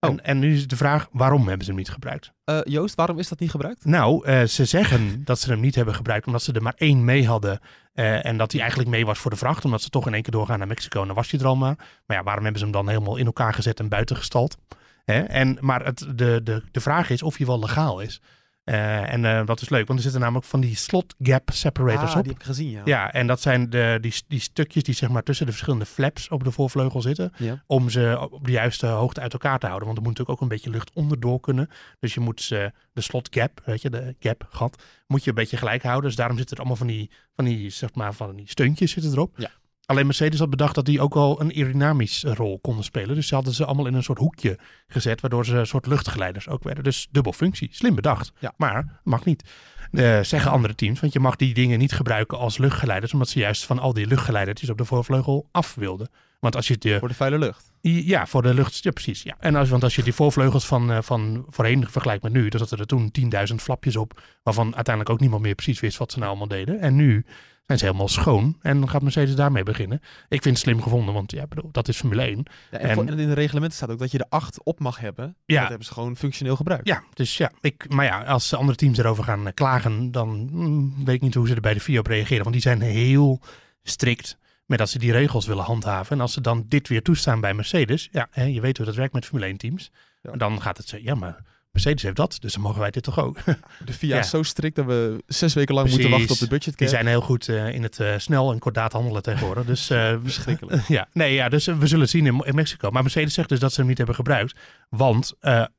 [0.00, 0.10] Oh.
[0.10, 2.32] En, en nu is de vraag, waarom hebben ze hem niet gebruikt?
[2.44, 3.84] Eh, Joost, waarom is dat niet gebruikt?
[3.84, 7.04] Nou, eh, ze zeggen dat ze hem niet hebben gebruikt omdat ze er maar één
[7.04, 7.60] mee hadden.
[7.92, 10.22] eh, en dat hij eigenlijk mee was voor de vracht, omdat ze toch in één
[10.22, 11.00] keer doorgaan naar Mexico.
[11.00, 11.76] En dan was hij er al maar.
[12.06, 14.56] Maar ja, waarom hebben ze hem dan helemaal in elkaar gezet en buiten gestald?
[15.04, 15.20] Hè?
[15.20, 18.20] En, maar het, de, de, de vraag is of hij wel legaal is.
[18.66, 22.10] Eh, en eh, dat is leuk, want er zitten namelijk van die slot gap separators
[22.10, 22.22] ah, op.
[22.22, 22.82] die heb ik gezien, ja.
[22.84, 26.28] Ja, en dat zijn de, die, die stukjes die zeg maar tussen de verschillende flaps
[26.28, 27.32] op de voorvleugel zitten.
[27.36, 27.62] Ja.
[27.66, 29.86] Om ze op de juiste hoogte uit elkaar te houden.
[29.86, 31.68] Want er moet natuurlijk ook een beetje lucht onderdoor kunnen.
[32.00, 35.36] Dus je moet ze, de slot gap, weet je, de gap, gat, moet je een
[35.36, 36.04] beetje gelijk houden.
[36.04, 39.12] Dus daarom zitten er allemaal van die, van die, zeg maar, van die steuntjes zitten
[39.12, 39.34] erop.
[39.36, 39.50] Ja.
[39.86, 43.14] Alleen Mercedes had bedacht dat die ook al een aerodynamisch rol konden spelen.
[43.14, 46.48] Dus ze hadden ze allemaal in een soort hoekje gezet, waardoor ze een soort luchtgeleiders
[46.48, 46.84] ook werden.
[46.84, 47.68] Dus dubbel functie.
[47.72, 48.32] Slim bedacht.
[48.38, 48.52] Ja.
[48.56, 49.50] Maar mag niet.
[49.92, 53.38] Eh, zeggen andere teams, want je mag die dingen niet gebruiken als luchtgeleiders, omdat ze
[53.38, 56.08] juist van al die luchtgeleidertjes op de voorvleugel af wilden.
[56.40, 57.72] Want als je de, Voor de vuile lucht.
[57.92, 59.22] Ja, voor de lucht, ja precies.
[59.22, 59.36] Ja.
[59.40, 62.60] En als, want als je die voorvleugels van, eh, van voorheen vergelijkt met nu, dan
[62.60, 66.18] zaten er toen 10.000 flapjes op, waarvan uiteindelijk ook niemand meer precies wist wat ze
[66.18, 66.80] nou allemaal deden.
[66.80, 67.24] En nu
[67.66, 70.00] zijn ze helemaal schoon en dan gaat Mercedes daarmee beginnen.
[70.28, 72.42] Ik vind het slim gevonden, want ja, bedoel, dat is Formule 1.
[72.70, 74.80] Ja, en, En- voor- en in de reglementen staat ook dat je er acht op
[74.80, 75.36] mag hebben.
[75.44, 75.60] Ja.
[75.60, 76.88] Dat hebben ze gewoon functioneel gebruikt.
[76.88, 81.04] Ja, dus ja, ik, maar ja, als andere teams erover gaan eh, klagen, dan mm,
[81.04, 82.42] weet ik niet hoe ze er bij de FIA op reageren.
[82.42, 83.40] Want die zijn heel
[83.82, 86.16] strikt met dat ze die regels willen handhaven.
[86.16, 88.94] En als ze dan dit weer toestaan bij Mercedes, ja, hè, je weet hoe dat
[88.94, 89.90] werkt met Formule 1 teams.
[90.22, 90.32] Ja.
[90.32, 93.18] Dan gaat het zo, ja, maar Mercedes heeft dat, dus dan mogen wij dit toch
[93.18, 93.38] ook.
[93.84, 94.20] De FIA Ja.
[94.20, 97.06] is zo strikt dat we zes weken lang moeten wachten op de budget Die zijn
[97.06, 99.64] heel goed eh, in het eh, snel en kordaat handelen tegenwoordig.
[99.64, 100.82] Dus, eh, Verschrikkelijk.
[100.98, 102.90] ja, nee, ja, dus we zullen zien in, in Mexico.
[102.90, 104.58] Maar Mercedes zegt dus dat ze hem niet hebben gebruikt.
[104.88, 105.34] Want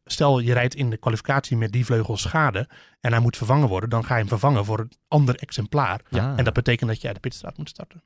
[0.06, 2.70] stel je rijdt in de kwalificatie met die vleugel schade
[3.00, 6.02] en hij moet vervangen worden, dan ga je hem vervangen voor een ander exemplaar.
[6.10, 6.34] Ja.
[6.38, 8.04] En dat betekent dat je uit de pitstraat moet starten.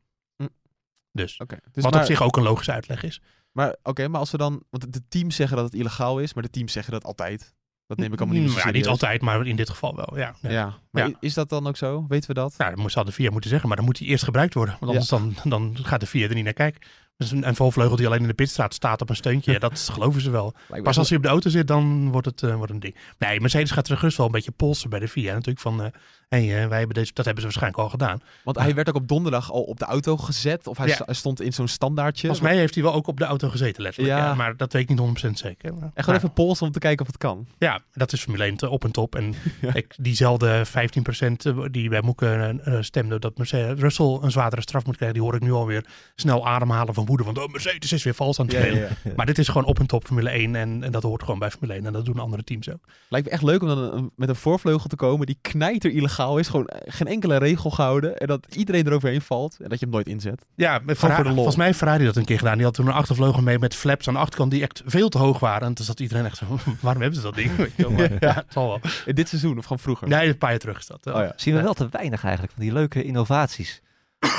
[1.11, 1.37] Dus.
[1.71, 3.21] Dus wat maar, op zich ook een logische uitleg is.
[3.51, 4.63] Maar oké, maar als we dan...
[4.69, 7.53] Want de teams zeggen dat het illegaal is, maar de teams zeggen dat altijd.
[7.87, 10.17] Dat neem ik allemaal niet meer Mm, ja, niet altijd, maar in dit geval wel.
[10.17, 10.49] Ja, ja.
[10.49, 11.15] Ja, maar Ja.
[11.19, 12.05] is dat dan ook zo?
[12.07, 12.53] Weten we dat?
[12.57, 14.75] Nou, dat zou de VIA moeten zeggen, maar dan moet hij eerst gebruikt worden.
[14.79, 16.81] Want anders dan, dan gaat de VIA er niet naar kijken.
[17.17, 19.79] Dus een, een volvleugel die alleen in de pitstraat staat op een steuntje, ja, dat
[19.79, 20.53] geloven ze wel.
[20.83, 22.95] Pas als hij op de auto zit, dan wordt het, eh, wordt een ding.
[23.17, 25.33] Nee, Mercedes gaat er gerust wel een beetje polsen bij de VIA.
[25.33, 25.91] Natuurlijk van, eh
[26.31, 28.21] hey, eh, wij hebben deze, dat hebben ze waarschijnlijk al gedaan.
[28.43, 30.67] Want hij werd ook op donderdag al op de auto gezet.
[30.67, 31.13] Of hij Ja.
[31.13, 32.27] stond in zo'n standaardje.
[32.27, 34.17] Volgens mij heeft hij wel ook op de auto gezeten, letterlijk.
[34.17, 34.25] Ja.
[34.25, 34.33] Ja.
[34.33, 35.73] maar dat weet ik niet 100% zeker.
[35.73, 37.47] Maar, En gewoon maar- even polsen om te kijken of het kan.
[37.57, 39.15] Ja, dat is Formule 1 te- op en top.
[39.15, 39.33] En
[39.73, 44.95] ik, diezelfde 15% die bij Moeke eh, stemde dat Mercedes, Russell een zwaardere straf moet
[44.95, 47.23] krijgen, die hoor ik nu alweer snel ademhalen van woede.
[47.23, 48.89] Want oh, Mercedes is weer vals aan het spelen.
[49.15, 51.51] Maar dit is gewoon op en top Formule 1 en, en dat hoort gewoon bij
[51.51, 52.83] Formule 1 en dat doen andere teams ook.
[53.09, 56.19] Lijkt me echt leuk om dan een- met een voorvleugel te komen die knijter illegaal
[56.37, 56.47] is.
[56.47, 58.17] Gewoon eh, geen enkele regel gehouden.
[58.17, 59.57] En dat iedereen eroverheen valt.
[59.61, 60.45] En dat je hem nooit inzet.
[60.55, 61.33] Ja, met voor de lol.
[61.33, 62.55] volgens mij heeft Ferrari dat een keer gedaan.
[62.55, 65.17] Die had toen een achtervleugel mee met flaps aan de achterkant die echt veel te
[65.17, 65.67] hoog waren.
[65.67, 66.45] En toen zat iedereen echt zo,
[66.81, 67.55] waarom hebben ze dat ding?
[67.55, 68.79] Weet je wel, maar ja, het zal wel.
[69.05, 70.07] In dit seizoen of gewoon vroeger?
[70.07, 71.05] Nee, een paar jaar terug is dat.
[71.07, 71.33] Oh ja.
[71.35, 73.81] Zien we wel te weinig eigenlijk van die leuke innovaties.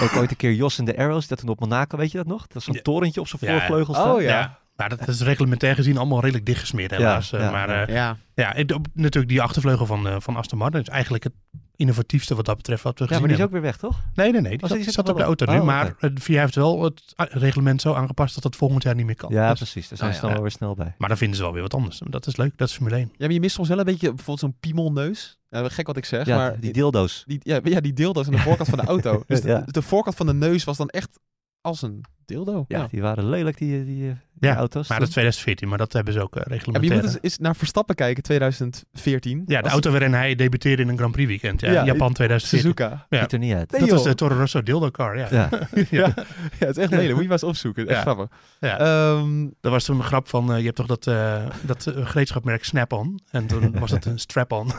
[0.02, 2.26] Ook ooit een keer Jos en de Arrows, dat toen op Monaco, weet je dat
[2.26, 2.46] nog?
[2.46, 2.82] Dat is zo'n Ja.
[2.82, 3.58] torentje op zijn Ja.
[3.58, 4.14] voorvleugel staan.
[4.14, 4.58] Oh ja.
[4.76, 4.88] Ja.
[4.88, 7.30] Maar dat is reglementair gezien allemaal redelijk dichtgesmeerd helaas.
[7.30, 7.86] Ja, Eh, ja, maar ja.
[7.86, 8.16] eh, Ja.
[8.34, 11.32] ja, natuurlijk die achtervleugel van, eh, van Aston Martin is eigenlijk het
[11.76, 14.00] innovatiefste wat dat betreft wat we Ja, gezien maar die is ook weer weg, toch?
[14.14, 14.50] Nee, nee, nee.
[14.50, 15.52] Die Oh, zat, die zit zat op de auto op.
[15.52, 15.58] nu.
[15.58, 19.06] Oh, maar het VIA heeft wel het reglement zo aangepast dat het volgend jaar niet
[19.06, 19.32] meer kan.
[19.32, 19.88] Ja, Dus- precies.
[19.88, 20.26] Daar zijn Ah, ze ja.
[20.26, 20.94] dan wel weer snel bij.
[20.98, 22.00] maar dan vinden ze wel weer wat anders.
[22.04, 22.58] Dat is leuk.
[22.58, 23.08] Dat is Formule 1.
[23.12, 25.38] Ja, maar je mist soms wel een beetje bijvoorbeeld zo'n piemelneus.
[25.48, 27.24] Ja, gek wat ik zeg, Ja, maar die dildo's.
[27.26, 29.22] die, ja, ja, die dildo's aan de voorkant van de auto.
[29.26, 29.62] Dus de, Ja.
[29.66, 31.18] de voorkant van de neus was dan echt
[31.60, 32.64] als een dildo.
[32.68, 32.86] Ja, Ja.
[32.90, 34.16] die waren lelijk, die die
[34.48, 34.88] Ja, auto's.
[34.88, 36.94] Maar dat is 2014, maar dat hebben ze ook uh, Ja, maar je reglementair.
[37.02, 39.42] moet eens, eens naar Verstappen kijken, 2014.
[39.46, 41.60] Ja, de auto waarin hij debuteerde in een Grand Prix weekend.
[41.60, 42.58] Ja, Ja, Japan 2014.
[42.58, 43.06] Suzuka.
[43.08, 43.20] Ja.
[43.20, 43.70] ziet er niet uit.
[43.70, 45.26] Nee, Dat was de Toro Rosso Dildo Car, ja.
[45.30, 45.48] Ja.
[45.90, 46.12] ja.
[46.60, 47.08] ja, het is echt lelijk.
[47.12, 47.86] Moet je maar eens opzoeken.
[47.86, 48.00] Echt Ja.
[48.02, 48.26] grappig.
[48.60, 48.78] Ja.
[48.78, 52.06] Ehm, Dat was toen een grap van, eh, je hebt toch dat, eh dat eh,
[52.06, 53.20] gereedschapmerk Snap-on?
[53.30, 54.66] En toen was het een strap-on.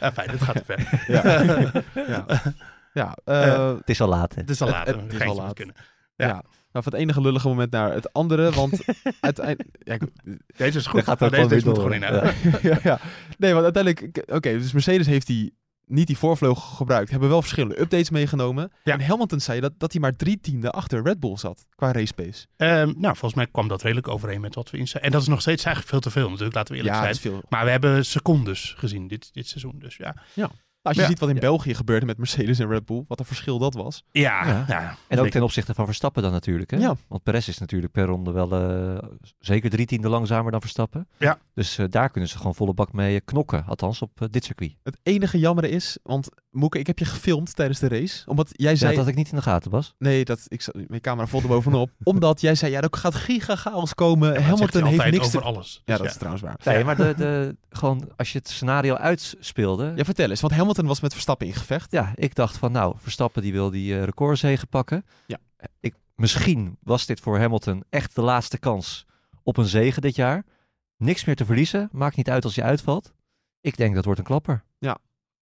[0.00, 1.04] ja, fijn, dit gaat te ver.
[1.06, 1.40] ja.
[2.08, 2.24] ja.
[2.92, 4.40] ja eh, Het is al laat, hè?
[4.40, 4.86] Het is al Het- laat.
[4.86, 5.54] het een is al moet laat.
[5.54, 5.74] Kunnen.
[6.16, 6.42] ja.
[6.74, 6.80] Ja.
[6.80, 8.84] Nou, van het enige lullige moment naar het andere, want
[9.20, 9.68] uiteindelijk...
[9.78, 9.98] Ja,
[10.56, 11.04] Deze is goed.
[11.04, 12.00] gaat ook deze, moet gewoon in.
[12.70, 13.00] ja, ja.
[13.38, 14.24] Nee, want uiteindelijk...
[14.32, 15.54] Oké, dus Mercedes heeft die
[15.86, 17.10] niet die voorvleugel gebruikt.
[17.10, 18.72] Hebben wel verschillende updates meegenomen.
[18.84, 18.92] Ja.
[18.92, 22.14] En Hamilton zei dat, dat hij maar drie tiende achter Red Bull zat qua race
[22.14, 22.46] pace.
[22.56, 25.28] Ehm, nou, volgens mij kwam dat redelijk overeen met wat we in En dat is
[25.28, 27.16] nog steeds eigenlijk veel te veel natuurlijk, laten we eerlijk ja, zijn.
[27.16, 27.42] veel.
[27.48, 29.78] Maar we hebben secondes gezien dit, dit seizoen.
[29.78, 30.14] Dus ja.
[30.84, 31.08] Als je Ja.
[31.08, 31.40] ziet wat in Ja.
[31.40, 34.02] België gebeurde met Mercedes en Red Bull, wat een verschil dat was.
[34.10, 34.64] Ja, Ja.
[34.68, 34.96] ja.
[35.08, 36.70] En ook ten opzichte van Verstappen dan natuurlijk.
[36.70, 36.76] Hè?
[36.76, 36.94] Ja.
[37.08, 41.08] Want Perez is natuurlijk per ronde wel eh, zeker drie tienden langzamer dan Verstappen.
[41.18, 41.38] Ja.
[41.54, 43.64] Dus eh, daar kunnen ze gewoon volle bak mee knokken.
[43.66, 44.74] Althans op eh, dit circuit.
[44.82, 48.22] Het enige jammer is, want Moeke, ik heb je gefilmd tijdens de race.
[48.26, 48.90] Omdat jij zei...
[48.90, 49.94] Ja, dat had ik niet in de gaten, Bas.
[49.98, 51.90] Nee, dat, ik, zat- mijn camera vol bovenop.
[52.04, 54.34] omdat jij zei, ja, er gaat giga chaos komen.
[54.34, 55.36] Dat Hamilton heeft altijd niks te...
[55.36, 55.82] over alles.
[55.84, 56.56] Ja, Dus dat is trouwens waar.
[56.64, 59.92] Nee, maar de, de, gewoon als je het scenario uitspeelde.
[59.96, 60.40] Ja, vertel eens.
[60.40, 61.90] Want Hamilton was met Verstappen in gevecht.
[61.92, 65.04] Ja, ik dacht van nou, Verstappen die wil die eh recordzege pakken.
[65.26, 65.38] Ja.
[65.80, 69.06] Ik, misschien was dit voor Hamilton echt de laatste kans
[69.42, 70.44] op een zege dit jaar.
[70.96, 71.88] Niks meer te verliezen.
[71.92, 73.12] Maakt niet uit als je uitvalt.
[73.60, 74.64] Ik denk dat wordt een klapper.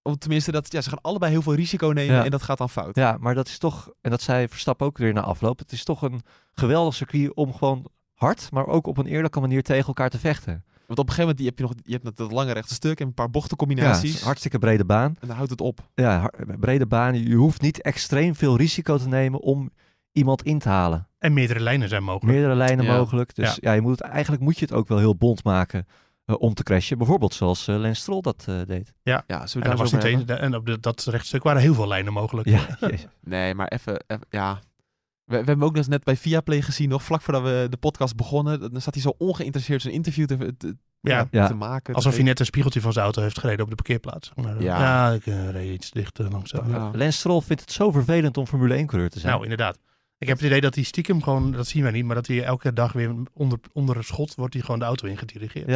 [0.05, 2.25] Of tenminste, dat, ja, ze gaan allebei heel veel risico nemen Ja.
[2.25, 2.97] en dat gaat dan fout.
[2.97, 5.59] Ja, maar dat is toch, en dat zei Verstappen ook weer na afloop.
[5.59, 9.63] Het is toch een geweldig circuit om gewoon hard, maar ook op een eerlijke manier
[9.63, 10.65] tegen elkaar te vechten.
[10.87, 13.01] Want op een gegeven moment die heb je nog je hebt dat lange rechte stuk
[13.01, 14.19] en een paar Ja, bochtencombinaties.
[14.21, 15.17] een hartstikke brede baan.
[15.21, 15.81] En dan houdt het op.
[15.95, 17.23] Ja, brede baan.
[17.29, 19.71] Je hoeft niet extreem veel risico te nemen om
[20.13, 21.09] iemand in te halen.
[21.19, 22.33] En meerdere lijnen zijn mogelijk.
[22.33, 22.97] Meerdere lijnen Ja.
[22.97, 23.35] mogelijk.
[23.35, 23.57] Dus Ja.
[23.61, 25.87] ja, je moet het, eigenlijk moet je het ook wel heel bond maken
[26.25, 26.99] eh, om te crashen.
[26.99, 28.93] Bijvoorbeeld zoals eh Lance Stroll dat eh, deed.
[29.03, 31.89] Ja, we En, daar dat zo was en op de, dat rechtstuk waren heel veel
[31.89, 32.49] lijnen mogelijk.
[32.49, 32.67] Ja.
[33.21, 34.61] Nee, maar even, even- ja.
[35.33, 38.17] We, we hebben ook dus net bij Viaplay gezien, nog vlak voordat we de podcast
[38.17, 38.61] begonnen.
[38.73, 41.47] Dan staat hij zo ongeïnteresseerd zijn interview te, te, Ja, Ja.
[41.47, 41.95] te maken.
[41.95, 44.33] alsof hij net een spiegeltje van zijn auto heeft gereden op de parkeerplaats.
[44.35, 44.79] Maar, Ja.
[44.79, 45.13] ja.
[45.13, 46.71] ik eh, reed iets dichter langzaam.
[46.71, 46.91] Ja.
[46.95, 49.33] Lance Stroll vindt het zo vervelend om Formule 1-coureur te zijn.
[49.33, 49.79] Nou, inderdaad.
[50.19, 52.45] Ik heb het idee dat hij stiekem gewoon, dat zien wij niet, maar dat hij
[52.45, 55.69] elke dag weer onder, onder een schot wordt hij gewoon de auto ingedirigeerd.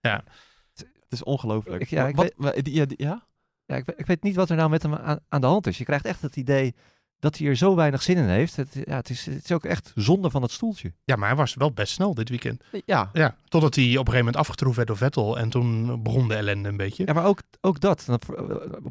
[0.00, 0.24] ja.
[0.70, 1.82] Het is ongelooflijk.
[1.82, 2.32] Ik- ja, ik wat,
[2.64, 3.26] die- ja, ja?
[3.66, 5.66] Ja, ik, we- ik weet niet wat er nou met hem aan, aan de hand
[5.66, 5.78] is.
[5.78, 6.74] Je krijgt echt het idee
[7.18, 8.56] dat hij er zo weinig zin in heeft.
[8.56, 10.92] Het, ja, het, is, het is ook echt zonde van het stoeltje.
[11.04, 12.62] Ja, maar hij was wel best snel dit weekend.
[12.84, 13.10] Ja.
[13.12, 16.34] Ja, totdat hij op een gegeven moment afgetroefd werd door Vettel en toen begon de
[16.34, 17.06] ellende een beetje.
[17.06, 18.04] Ja, maar ook, ook dat.
[18.06, 18.26] Dat-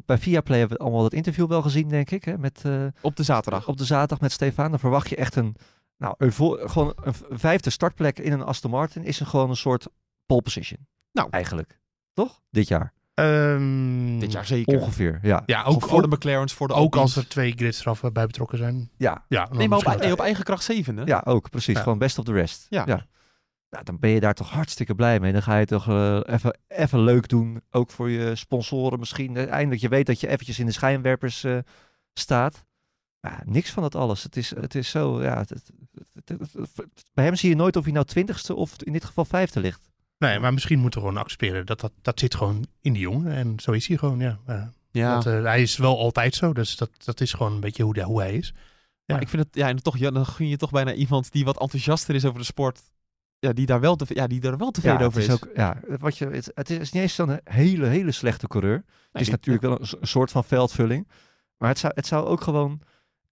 [0.06, 2.24] Bij Viaplay hebben we allemaal dat interview wel gezien, denk ik.
[2.24, 3.68] Hè, met, eh, Op de zaterdag.
[3.68, 4.70] op de zaterdag met Stefan.
[4.70, 5.56] Dan verwacht je echt een,
[5.96, 6.32] nou, een,
[6.70, 9.04] gewoon een vijfde startplek in een Aston Martin.
[9.04, 9.86] Is een, gewoon een soort
[10.26, 10.86] pole position.
[11.12, 11.28] Nou.
[11.30, 11.78] Eigenlijk.
[12.12, 12.40] Toch?
[12.50, 12.92] Dit jaar.
[13.16, 14.78] Ehm, Dit jaar zeker.
[14.80, 15.42] Ongeveer, ja.
[15.46, 17.02] Ja, Ook voor de McLaren's, voor de ook Alpines.
[17.16, 18.90] als er twee gridstraffen bij betrokken zijn.
[18.96, 21.02] Ja, Ja, Nee, maar op, misschien- nee, op eigen kracht zevende.
[21.04, 21.74] Ja, ook precies.
[21.76, 21.82] Ja.
[21.82, 22.66] Gewoon best of the rest.
[22.68, 22.84] Ja.
[23.70, 25.32] Nou, dan ben je daar toch hartstikke blij mee.
[25.32, 27.60] Dan ga je toch eh, even, even leuk doen.
[27.70, 29.36] Ook voor je sponsoren misschien.
[29.36, 31.58] Eh, Eindelijk, je weet dat je eventjes in de schijnwerpers eh,
[32.14, 32.64] staat.
[33.20, 34.22] Ja, niks van dat alles.
[34.22, 35.38] Het is, het is zo, ja.
[35.38, 35.70] het- het-
[36.24, 39.04] het- het- het- bij hem zie je nooit of hij nou twintigste of in dit
[39.04, 39.88] geval vijfde ligt.
[40.18, 43.32] Nee, maar misschien moeten we gewoon accepteren dat, dat dat zit gewoon in die jongen.
[43.32, 44.38] En zo is hij gewoon, ja.
[45.14, 47.94] Dat, eh, hij is wel altijd zo, dus dat, dat is gewoon een beetje hoe,
[47.94, 48.52] de, hoe hij is.
[48.52, 49.22] Maar Ja.
[49.22, 51.60] ik vind het, ja, en toch, ja, dan gun je toch bijna iemand die wat
[51.60, 52.80] enthousiaster is over de sport.
[53.38, 55.26] Ja, die daar wel, te, ja, die daar wel tevreden ja, over is.
[55.26, 58.84] is ook, ja, wat je, het, het is niet eens zo'n hele, hele slechte coureur.
[59.12, 61.08] Het is natuurlijk wel een, een soort van veldvulling.
[61.58, 62.80] Maar het zou, het zou ook gewoon...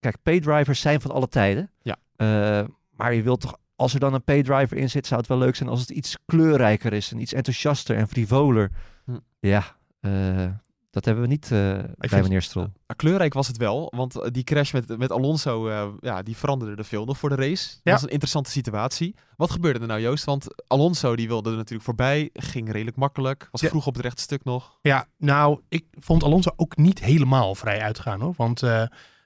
[0.00, 1.70] Kijk, paydrivers zijn van alle tijden.
[1.82, 1.96] Ja.
[2.16, 3.56] Eh, maar je wilt toch...
[3.76, 6.16] Als er dan een paydriver in zit, zou het wel leuk zijn als het iets
[6.26, 7.12] kleurrijker is.
[7.12, 8.70] En iets enthousiaster en frivoler.
[9.04, 9.18] Hm.
[9.40, 10.46] Ja, eh,
[10.94, 12.72] dat hebben we niet eh, bij meneer Stroll.
[12.86, 16.36] Maar kleurrijk was het wel, want eh, die crash met, met Alonso, eh, ja, die
[16.36, 17.68] veranderde er veel nog voor de race.
[17.82, 19.14] Dat was een interessante situatie.
[19.36, 20.24] Wat gebeurde er nou, Joost?
[20.24, 23.68] Want Alonso die wilde er natuurlijk voorbij, ging redelijk makkelijk, was Ja.
[23.68, 24.78] vroeg op het rechte stuk nog.
[24.82, 28.34] Ja, nou, ik vond Alonso ook niet helemaal vrij uitgaan hoor.
[28.36, 28.62] Want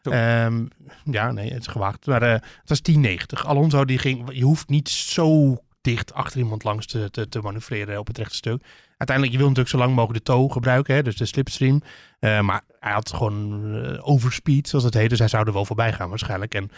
[0.03, 0.67] eh, ehm,
[1.05, 2.07] ja, nee, het is gewaagd.
[2.07, 3.47] Maar eh, het was 10-90.
[3.47, 7.99] Alonso die ging, je hoeft niet zo dicht achter iemand langs te, te, te manoeuvreren
[7.99, 8.63] op het rechte stuk.
[8.97, 11.83] Uiteindelijk, je wil natuurlijk zo lang mogelijk de toe gebruiken, hè, dus de slipstream.
[12.21, 15.11] Eh, maar hij had gewoon eh, overspeed, zoals het heet.
[15.11, 16.55] Dus hij zou er wel voorbij gaan waarschijnlijk.
[16.55, 16.71] En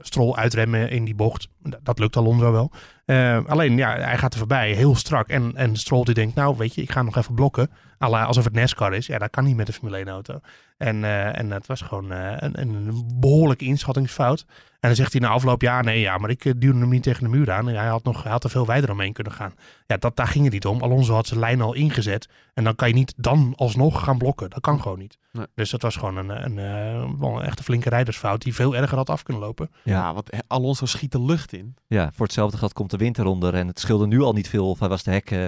[0.00, 1.48] Strol uitremmen in die bocht,
[1.82, 2.70] dat lukt Alonso wel.
[3.04, 5.28] Eh, alleen, ja, hij gaat er voorbij, heel strak.
[5.28, 7.70] En, en Stroll die denkt, nou, weet je, ik ga nog even blokken.
[7.98, 9.06] la alsof het NASCAR is.
[9.06, 10.40] Ja, dat kan niet met een Formule 1 auto.
[10.76, 14.44] En, eh, en het was gewoon eh, een, een behoorlijke inschattingsfout.
[14.84, 17.02] En dan zegt hij na afloop, ja, nee, ja, maar ik eh, duwde hem niet
[17.02, 17.68] tegen de muur aan.
[17.68, 19.54] En hij had, nog, hij had er veel wijder omheen kunnen gaan.
[19.86, 20.82] Ja, dat, daar ging het niet om.
[20.82, 22.28] Alonso had zijn lijn al ingezet.
[22.54, 24.50] En dan kan je niet dan alsnog gaan blokken.
[24.50, 25.18] Dat kan gewoon niet.
[25.32, 25.46] Nee.
[25.54, 28.96] Dus dat was gewoon een, een, eh, wel een echte flinke rijdersfout die veel erger
[28.96, 29.70] had af kunnen lopen.
[29.82, 31.76] Ja, want Alonso schiet de lucht in.
[31.86, 33.54] Ja, voor hetzelfde geld komt de wind eronder.
[33.54, 35.46] En het scheelde nu al niet veel of hij was de hek eh,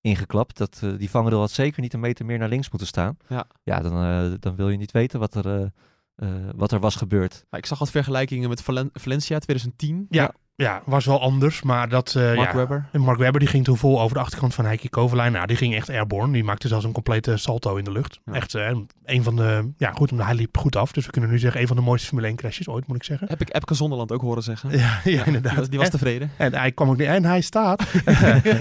[0.00, 0.56] ingeklapt.
[0.56, 3.16] Dat, eh, die vangrail had zeker niet een meter meer naar links moeten staan.
[3.28, 3.46] Ja.
[3.62, 5.66] Ja, dan, eh, dan wil je niet weten wat er, eh,
[6.14, 7.44] eh, wat er was gebeurd.
[7.50, 10.06] Maar ik zag wat vergelijkingen met Valen- Valencia 2010.
[10.08, 11.62] Ja, ja was wel anders.
[11.62, 12.14] Maar dat...
[12.14, 12.88] eh, Mark ja, Webber.
[12.92, 15.34] Mark Webber die ging toen vol over de achterkant van Heikki Kovalainen.
[15.34, 16.32] Nou, die ging echt airborne.
[16.32, 18.20] Die maakte zelfs een complete salto in de lucht.
[18.24, 18.32] Ja.
[18.32, 18.70] Echt eh,
[19.04, 19.72] een van de...
[19.76, 20.92] Ja, goed, hij liep goed af.
[20.92, 23.04] Dus we kunnen nu zeggen een van de mooiste Formule 1 crashes ooit, moet ik
[23.04, 23.28] zeggen.
[23.28, 24.70] Heb ik Epke Zonderland ook horen zeggen.
[24.78, 25.54] Ja, ja, Die inderdaad.
[25.54, 26.30] was, die was En- tevreden.
[26.36, 27.06] En hij kwam ook niet.
[27.06, 27.82] En hij staat.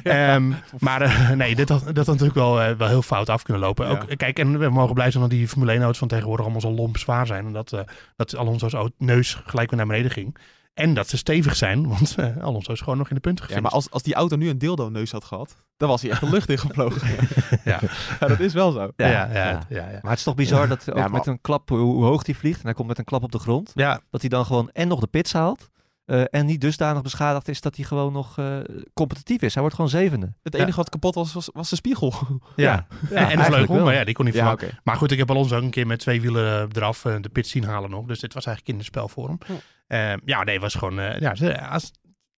[0.03, 3.61] Ehm, maar eh, nee, dit had, dat had natuurlijk wel, wel heel fout af kunnen
[3.63, 3.87] lopen.
[3.87, 4.05] Ook.
[4.17, 6.71] Kijk, en we mogen blij zijn dat die Formule 1 auto's van tegenwoordig allemaal zo
[6.71, 7.45] lomp zwaar zijn.
[7.45, 7.83] En dat,
[8.15, 10.37] dat Alonso's au- neus gelijk weer naar beneden ging.
[10.73, 13.49] En dat ze stevig zijn, want eh, Alonso is gewoon nog in de punten Ja,
[13.49, 13.61] gefinished.
[13.73, 16.29] maar als, als die auto nu een dildo-neus had gehad, dan was hij echt de
[16.29, 17.01] lucht ingevlogen.
[17.63, 17.79] Ja.
[18.19, 18.79] ja, dat is wel zo.
[18.79, 19.61] ja, ja, Ja, ja, ja.
[19.69, 19.99] ja, ja.
[20.01, 22.23] Maar het is toch bizar dat ook Ja, maar- met een klap, hoe, hoe hoog
[22.23, 24.45] die vliegt, en hij komt met een klap op de grond, Ja, dat hij dan
[24.45, 25.69] gewoon en nog de pits haalt.
[26.05, 28.57] Eh, en niet dusdanig beschadigd is dat hij gewoon nog eh,
[28.93, 29.51] competitief is.
[29.53, 30.33] Hij wordt gewoon zevende.
[30.43, 32.13] Het enige wat kapot was, was, was de spiegel.
[32.55, 32.71] ja.
[33.09, 33.83] Ja, en de eigenlijk vleugel, wel.
[33.83, 34.69] maar ja, die kon niet oké.
[34.83, 37.47] Maar goed, ik heb Alonso ook een keer met twee wielen eraf eh, de pit
[37.47, 38.05] zien halen nog.
[38.05, 39.37] Dus dit was eigenlijk kinderspel voor hem.
[39.47, 40.17] Ja.
[40.25, 40.99] Ja, nee, was gewoon...
[40.99, 41.91] eh, ja, als,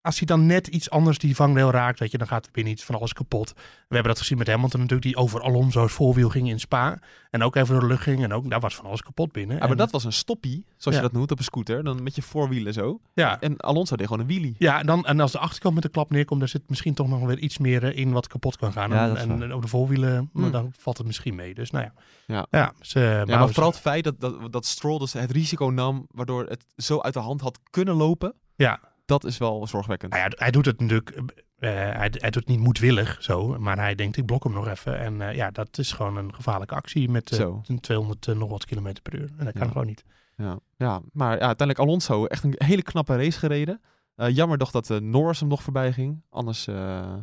[0.06, 2.72] als hij dan net iets anders die vangrail raakt, weet je, dan gaat er binnen
[2.72, 3.52] iets van alles kapot.
[3.56, 6.98] We hebben dat gezien met Hamilton natuurlijk, die over Alonso's voorwiel ging in Spa.
[7.30, 8.22] En ook even door de lucht ging.
[8.22, 9.54] En ook daar was van alles kapot binnen.
[9.56, 11.02] Ja, maar En- dat was een stoppie, zoals Ja.
[11.02, 11.84] je dat noemt, op een scooter.
[11.84, 13.00] Dan met je voorwielen zo.
[13.14, 14.54] ja, En Alonso deed gewoon een wheelie.
[14.58, 17.08] ja en, dan, en als de achterkant met de klap neerkomt, dan zit misschien toch
[17.08, 18.90] nog weer iets meer eh, in wat kapot kan gaan.
[18.90, 20.50] Ja, en, en, en op de voorwielen, Hmm.
[20.50, 21.54] dan valt het misschien mee.
[21.54, 21.92] Dus nou ja.
[22.26, 22.46] Ja.
[22.50, 26.06] ja, Ja, bouwen maar vooral het feit dat, dat, dat Stroll dus het risico nam,
[26.10, 28.34] waardoor het zo uit de hand had kunnen lopen.
[28.56, 28.80] Ja.
[29.06, 30.12] Dat is wel zorgwekkend.
[30.12, 31.10] Nou ja, hij doet het natuurlijk.
[31.58, 34.68] eh, hij, hij doet het niet moedwillig zo, maar hij denkt: ik blok hem nog
[34.68, 34.98] even.
[34.98, 38.64] En eh, ja, dat is gewoon een gevaarlijke actie met eh, een 200 nog wat
[38.64, 39.30] kilometer per uur.
[39.38, 39.72] En dat kan Ja.
[39.72, 40.04] gewoon niet.
[40.36, 43.80] Ja, ja maar ja, uiteindelijk Alonso echt een hele knappe race gereden.
[44.14, 46.22] Eh, jammer toch dat eh, Norris hem nog voorbij ging.
[46.30, 47.14] Anders, eh,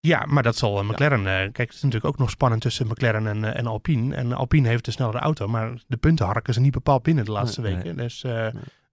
[0.00, 1.18] Ja, maar dat zal eh, McLaren.
[1.18, 4.14] eh, kijk, het is natuurlijk ook nog spannend tussen McLaren en, eh, en Alpine.
[4.14, 7.30] En Alpine heeft de snellere auto, maar de punten harken ze niet bepaald binnen de
[7.32, 7.96] laatste Nee, weken.
[7.96, 8.46] Dus eh,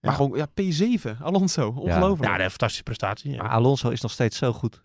[0.08, 0.24] maar Ja.
[0.24, 2.30] gewoon ja, P7, Alonso, ongelooflijk.
[2.30, 3.30] ja, een fantastische prestatie.
[3.32, 3.42] Ja.
[3.42, 4.82] Maar Alonso is nog steeds zo goed.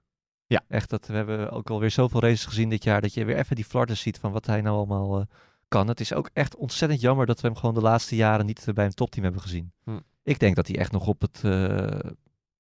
[0.47, 0.62] Ja.
[0.67, 3.55] Echt, dat, we hebben ook alweer zoveel races gezien dit jaar, dat je weer even
[3.55, 5.25] die flarden ziet van wat hij nou allemaal eh,
[5.67, 5.88] kan.
[5.88, 8.73] Het is ook echt ontzettend jammer dat we hem gewoon de laatste jaren niet eh,
[8.73, 9.71] bij een topteam hebben gezien.
[9.83, 9.99] Hm.
[10.23, 12.09] Ik denk dat hij echt nog op het, eh,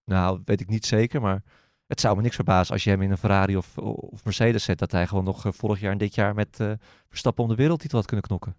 [0.05, 1.43] nou weet ik niet zeker, maar
[1.87, 4.79] het zou me niks verbazen als je hem in een Ferrari of, of Mercedes zet,
[4.79, 6.59] dat hij gewoon nog vorig jaar en dit jaar met
[7.09, 8.55] Verstappen om de wereldtitel had kunnen knokken.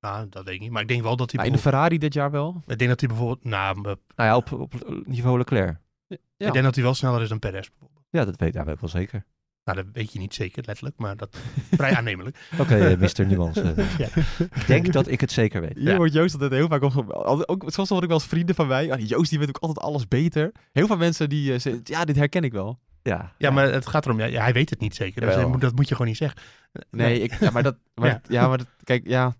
[0.00, 0.70] Nou, dat weet ik niet.
[0.70, 1.36] Maar ik denk wel dat hij.
[1.40, 2.62] Maar in de Ferrari dit jaar wel.
[2.66, 3.44] Ik denk dat hij bijvoorbeeld.
[3.44, 5.76] Nou, Nou ja, op, op niveau Leclerc.
[6.06, 6.16] Ja.
[6.46, 7.68] ik denk dat hij wel sneller is dan Perez.
[7.68, 8.06] bijvoorbeeld.
[8.10, 9.24] Ja, dat weet, ik wel zeker.
[9.64, 11.36] Nou, dat weet je niet zeker, letterlijk, maar dat
[11.70, 12.38] vrij aannemelijk.
[12.60, 13.26] Oké, eh, Mr.
[13.26, 13.74] Nuance.
[13.98, 14.08] Ja.
[14.38, 15.76] Ik denk dat ik het zeker weet.
[15.76, 17.10] Hier wordt Joost altijd heel vaak op.
[17.10, 18.92] Ook, ook, soms word ik wel eens vrienden van mij.
[18.92, 20.52] Ah, Joost die weet ook altijd alles beter.
[20.72, 22.78] Heel veel mensen die zeggen, ja, dit herken ik wel.
[23.02, 25.20] Ja, Ja, maar het gaat erom, ja, ja, hij weet het niet zeker.
[25.20, 26.40] Dus hij dat moet je gewoon niet zeggen.
[26.90, 28.20] Nee, ik, ja, maar dat, maar, Ja.
[28.28, 28.48] ja.
[28.48, 29.34] maar dat, kijk, ja.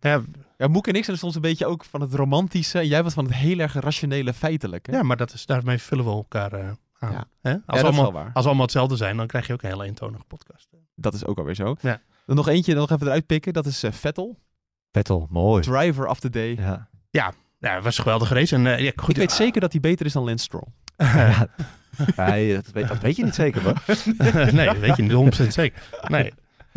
[0.58, 0.66] Ja.
[0.66, 2.78] Moek en ik zijn soms een beetje ook van het romantische.
[2.78, 4.92] En jij was van het heel erg rationele feitelijke.
[4.92, 6.68] ja, maar dat is, daarmee vullen we elkaar eh,
[6.98, 7.12] aan.
[7.12, 7.26] Ja.
[7.42, 7.52] Hè?
[7.52, 8.30] Als, Ja, is allemaal, wel waar.
[8.32, 10.68] als we allemaal hetzelfde zijn, dan krijg je ook een hele eentonige podcast.
[10.94, 11.76] Dat is ook alweer zo.
[11.80, 12.00] Ja.
[12.26, 13.52] Dan nog eentje, nog even eruit pikken.
[13.52, 14.38] Dat is eh, Vettel.
[14.92, 15.62] Vettel, mooi.
[15.62, 16.56] Driver of the day.
[17.10, 17.34] Ja.
[17.60, 18.54] Ja, het was een geweldige race.
[18.54, 20.66] En, eh, ja, goed, ik weet zeker dat hij beter is dan Lance Stroll.
[20.96, 21.48] Ja.
[22.16, 23.82] Dat, weet, dat weet je niet zeker, hoor.
[24.52, 25.82] nee, dat weet je niet 100% zeker.
[26.08, 26.32] Nee.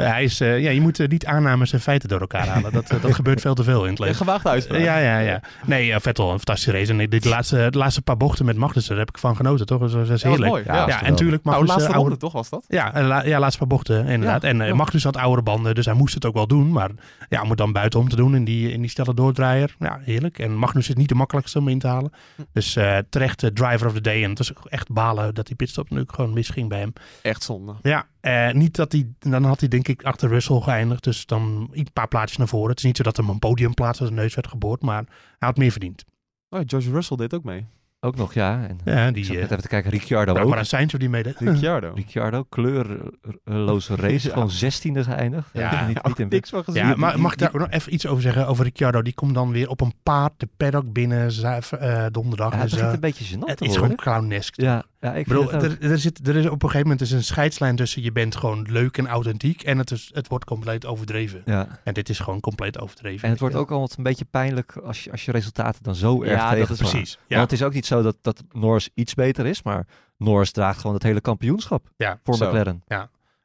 [0.08, 2.72] Hij is, eh, ja, je moet eh, niet aannames en feiten door elkaar halen.
[2.72, 4.16] Dat, eh, dat gebeurt veel te veel in het leven.
[4.16, 4.80] gewaagde uitspraak.
[4.82, 5.42] Ja, ja, ja.
[5.66, 6.92] Nee, Vettel, een fantastische race.
[6.92, 9.80] En de, laatste, de laatste paar bochten met Magnussen, daar heb ik van genoten, toch?
[9.80, 10.52] Dat was, dat is heerlijk.
[10.52, 10.64] mooi.
[10.66, 11.68] Ja, en natuurlijk Nou, Magnussen...
[11.68, 12.66] laatste oude- ronde toch was dat?
[12.68, 14.44] Ja, la- ja, laatste paar bochten, inderdaad.
[14.44, 14.76] En.
[14.76, 16.72] Magnus had oudere banden, dus hij moest het ook wel doen.
[16.72, 16.90] Maar
[17.30, 19.76] ja, om het dan buitenom te doen in die, in die snelle doordraaier.
[19.80, 20.40] Ja, heerlijk.
[20.40, 22.12] En Magnus is niet de makkelijkste om in te halen.
[22.36, 22.42] Hm.
[22.54, 22.78] Dus
[23.10, 24.24] terecht driver of the day.
[24.24, 26.94] En het was ook echt balen dat die pitstop nu gewoon misging bij hem.
[27.22, 27.74] Echt zonde.
[27.82, 29.08] Ja, eh, niet dat hij...
[29.20, 31.04] Dan had hij denk ik achter Russell geëindigd.
[31.04, 32.70] Dus dan een paar plaatjes naar voren.
[32.70, 34.82] Het is niet zo dat hem een podiumplaats als een neus werd geboord.
[34.82, 36.04] Maar hij had meer verdiend.
[36.50, 37.66] Oh, George Russell deed ook mee.
[38.04, 38.68] Ook nog, ja.
[38.68, 39.24] En, Ja, ik die...
[39.26, 40.50] eh net even te kijken, Ricciardo ook.
[40.50, 41.36] maar Sainz of die meedeed.
[41.40, 41.92] Ricciardo.
[42.04, 44.34] Ricciardo, kleurloze race, Ja.
[44.34, 45.50] gewoon zestiende geëindigd.
[45.54, 46.88] Ja, niet, niet in niks van gezien.
[46.88, 48.48] Ja, maar mag ik daar ook nog even iets over zeggen?
[48.48, 49.02] Over Ricciardo.
[49.02, 52.54] Die komt dan weer op een paard de paddock binnen za- eh, donderdag.
[52.54, 53.84] Ja, het Dus, een beetje gênant het is worden.
[53.84, 54.62] gewoon clownesk.
[54.62, 57.24] Ja, Ja, ik bedoel, er, er, zit, er is op een gegeven moment is een
[57.24, 61.42] scheidslijn tussen je bent gewoon leuk en authentiek en het, is, het wordt compleet overdreven.
[61.46, 61.80] Ja.
[61.84, 63.23] En dit is gewoon compleet overdreven.
[63.23, 66.21] En het wordt ook altijd een beetje pijnlijk als je, als je resultaten dan zo
[66.21, 67.12] erg Ja, dat is precies.
[67.12, 70.52] Ja, Want het is ook niet zo dat, dat Norris iets beter is, maar Norris
[70.52, 72.19] draagt gewoon het hele kampioenschap ja.
[72.23, 72.48] voor Zo.
[72.48, 72.84] McLaren.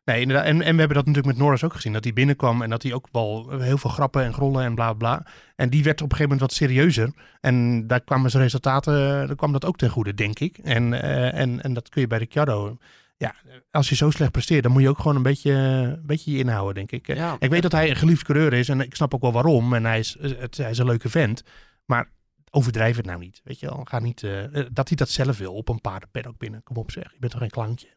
[0.06, 0.46] Nee, inderdaad.
[0.46, 1.92] En, en we hebben dat natuurlijk met Norris ook gezien.
[1.92, 4.92] Dat hij binnenkwam en dat hij ook wel heel veel grappen en grollen en bla
[4.92, 5.26] bla.
[5.56, 7.12] En die werd op een gegeven moment wat serieuzer.
[7.40, 8.92] En daar kwamen zijn resultaten,
[9.26, 10.58] daar kwam dat ook ten goede, denk ik.
[10.58, 12.76] En, eh, en, en dat kun je bij Ricciardo.
[13.16, 13.34] Ja,
[13.70, 16.38] als je zo slecht presteert, dan moet je ook gewoon een beetje, een beetje je
[16.38, 17.06] inhouden, denk ik.
[17.16, 17.36] Ja.
[17.38, 19.74] Ik weet dat hij een geliefd coureur is en ik snap ook wel waarom.
[19.74, 21.42] En hij is, het, hij is een leuke vent.
[21.84, 22.10] Maar
[22.50, 23.40] overdrijf het nou niet.
[23.44, 24.22] Weet je wel, ga niet.
[24.22, 26.62] eh, eh, dat hij dat zelf wil op een paardenpaddock binnen.
[26.62, 27.88] Kom op zeg, je bent toch geen klauntje.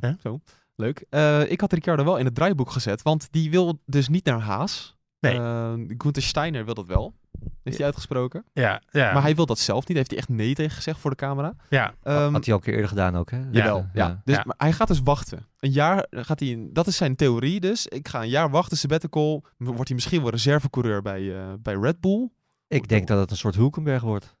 [0.00, 0.12] Hè?
[0.22, 0.40] Zo,
[0.76, 1.04] leuk.
[1.10, 4.40] Eh, ik had Ricciardo wel in het draaiboek gezet, want die wil dus niet naar
[4.40, 4.96] Haas.
[5.20, 5.38] Nee.
[5.38, 7.14] Eh, Gunther Steiner wil dat wel.
[7.62, 8.44] Heeft hij uitgesproken.
[8.52, 9.12] Ja, ja.
[9.12, 9.96] Maar hij wil dat zelf niet.
[9.96, 11.54] Heeft hij echt nee tegen gezegd voor de camera.
[11.68, 11.94] ja.
[12.02, 13.40] Ehm, Had hij al een keer eerder gedaan ook, hè?
[13.50, 14.20] Jawel, ja.
[14.24, 14.42] Dus, Ja.
[14.46, 15.46] Maar hij gaat dus wachten.
[15.58, 17.86] Een jaar gaat hij, in- dat is zijn theorie dus.
[17.86, 19.44] Ik ga een jaar wachten, sabbatical.
[19.56, 22.28] Wordt hij misschien wel reservecoureur bij, eh, bij Red Bull?
[22.68, 24.36] Ik denk dat het een soort Hulkenberg wordt.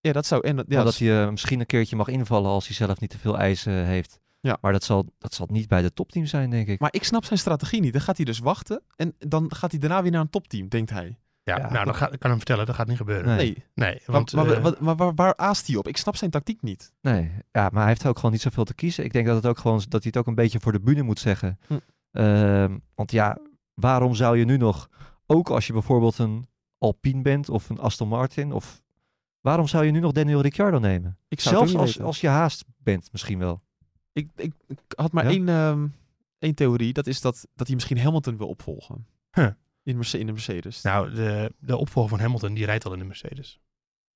[0.00, 0.46] Ja, dat zou...
[0.46, 3.10] En, dat- ja, Ja, dat hij misschien een keertje mag invallen als hij zelf niet
[3.10, 4.20] te veel eisen heeft.
[4.42, 4.58] Ja.
[4.60, 6.80] Maar dat zal, dat zal niet bij de topteam zijn, denk ik.
[6.80, 7.92] Maar ik snap zijn strategie niet.
[7.92, 10.90] Dan gaat hij dus wachten en dan gaat hij daarna weer naar een topteam, denkt
[10.90, 11.18] hij.
[11.42, 13.36] Ja, Ja, nou, dan ga, ik kan hem vertellen, dat gaat niet gebeuren.
[13.36, 13.64] Nee.
[13.74, 14.32] Nee, want...
[14.32, 15.88] maar, maar, eh, maar waar, waar aast hij op?
[15.88, 16.92] Ik snap zijn tactiek niet.
[17.00, 19.04] Nee, ja, maar hij heeft ook gewoon niet zoveel te kiezen.
[19.04, 21.02] Ik denk dat, het ook gewoon, dat hij het ook een beetje voor de bühne
[21.02, 21.58] moet zeggen.
[21.66, 21.78] Hm.
[22.12, 23.38] Ehm, want ja,
[23.74, 24.88] waarom zou je nu nog,
[25.26, 26.46] ook als je bijvoorbeeld een
[26.78, 28.82] Alpine bent of een Aston Martin, of
[29.40, 31.18] waarom zou je nu nog Daniel Ricciardo nemen?
[31.28, 32.04] Ik zou het Zelfs als, weten.
[32.04, 33.62] als je haast bent, misschien wel.
[34.12, 35.30] Ik, ik, ik had maar Ja?
[35.30, 35.86] één, ehm,
[36.38, 36.92] één theorie.
[36.92, 39.06] Dat is dat, dat hij misschien Hamilton wil opvolgen.
[39.32, 39.48] Huh.
[39.82, 40.82] In, Merce- in de Mercedes.
[40.82, 43.60] Nou, de, de opvolger van Hamilton, die rijdt al in de Mercedes.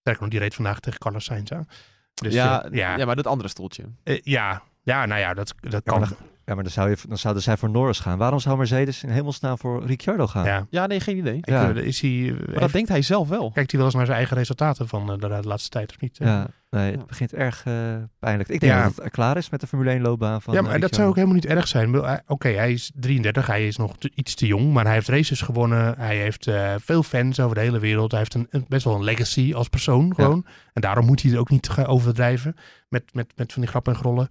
[0.01, 1.67] Sterker nog, die reed vandaag tegen Carlos Sainz aan.
[2.15, 3.05] Dus ja, eh, ja, ja.
[3.05, 3.85] maar dat andere stoeltje.
[4.03, 6.07] eh, ja, ja, nou ja, dat, dat kan.
[6.45, 8.19] Ja, maar dan, zou je, dan zouden zij voor Norris gaan.
[8.19, 10.45] Waarom zou Mercedes in hemelsnaam voor Ricciardo gaan?
[10.45, 11.39] Ja, Ja, nee, geen idee.
[11.41, 11.71] Ja.
[11.75, 13.51] eh, is hij, Maar dat denkt hij zelf wel.
[13.51, 16.01] kijkt hij wel eens naar zijn eigen resultaten van eh, de, de laatste tijd of
[16.01, 16.17] niet?
[16.17, 17.07] Ja, nee, het Ja.
[17.07, 17.73] begint erg eh,
[18.19, 18.49] pijnlijk.
[18.49, 18.83] Ik denk Ja.
[18.85, 21.09] dat het klaar is met de Formule 1 loopbaan van ja, eh, maar dat zou
[21.09, 21.93] ook helemaal niet erg zijn.
[21.93, 25.09] Hij- Oké, hij is 33, hij is nog te- iets te jong, maar hij heeft
[25.09, 25.95] races gewonnen.
[25.99, 28.11] Hij heeft eh, veel fans over de hele wereld.
[28.11, 30.47] Hij heeft een, een- best wel een legacy als persoon gewoon.
[30.73, 32.57] En daarom moet hij het ook niet gaan overdrijven
[32.89, 34.29] met, met, met van die grappen en grollen.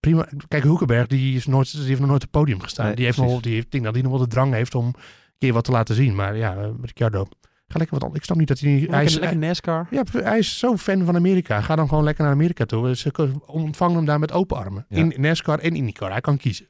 [0.00, 0.28] Prima.
[0.48, 2.86] Kijk, Hoekenberg, die, is nooit, die heeft nog nooit op het podium gestaan.
[2.86, 3.34] Nee, die heeft precies.
[3.34, 4.94] nog, die heeft, ik denk dat hij nog wel de drang heeft om een
[5.38, 6.14] keer wat te laten zien.
[6.14, 7.24] Maar ja, eh, Ricciardo,
[7.68, 8.18] ga lekker wat anders.
[8.18, 8.80] Ik snap niet dat hij niet...
[8.80, 9.86] Hij Lekker, is, lekker NASCAR.
[9.90, 11.60] ja, hij is zo fan van Amerika.
[11.60, 12.96] Ga dan gewoon lekker naar Amerika toe.
[12.96, 14.86] Ze ontvangen hem daar met open armen.
[14.88, 14.96] Ja.
[14.96, 16.10] In NASCAR en IndyCar.
[16.10, 16.66] Hij kan kiezen.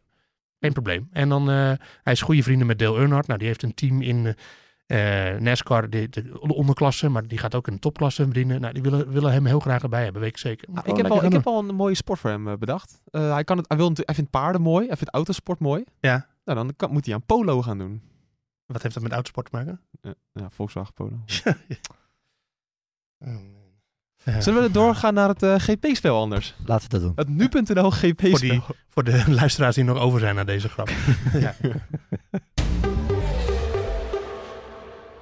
[0.60, 1.08] Geen probleem.
[1.12, 1.72] En dan, eh,
[2.02, 3.26] hij is goede vrienden met Dale Earnhardt.
[3.26, 4.34] Nou, die heeft een team in
[4.90, 7.08] eh NASCAR, de, de onderklasse.
[7.08, 8.60] Maar die gaat ook in de topklasse bedienen.
[8.60, 10.68] Nou, die willen, willen hem heel graag erbij hebben, weet ik zeker.
[10.74, 13.00] Ah, ik, heb al, ik heb al een mooie sport voor hem eh, bedacht.
[13.10, 14.86] Eh, hij, kan het, hij, wil, natuurlijk- hij vindt paarden mooi.
[14.86, 15.84] Hij vindt autosport mooi.
[16.00, 16.26] Ja.
[16.44, 18.02] Nou, dan kan, moet hij aan polo gaan doen.
[18.66, 19.80] Wat heeft dat met autosport te maken?
[20.00, 21.16] Ja, ja Volkswagen polo.
[24.24, 24.40] Ja.
[24.40, 26.54] Zullen we doorgaan naar het GP-spel anders?
[26.66, 27.12] Laten we dat doen.
[27.14, 28.38] Het nu.nl Voor, GP-spel.
[28.38, 30.90] die, voor de luisteraars die nog over zijn naar deze grap.
[31.32, 31.54] ja.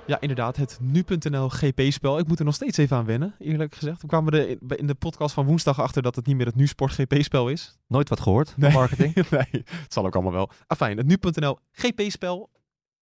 [0.08, 2.18] Ja, inderdaad, het nu.nl GP-spel.
[2.18, 4.00] Ik moet er nog steeds even aan wennen, eerlijk gezegd.
[4.00, 4.48] We kwamen er
[4.78, 7.78] in- de podcast van woensdag achter dat het niet meer het Nu-sport GP-spel is.
[7.86, 8.70] Nooit wat gehoord Nee.
[8.70, 9.14] van marketing.
[9.30, 10.50] nee, het zal ook allemaal wel.
[10.66, 12.50] Afijn, het nu.nl GP-spel.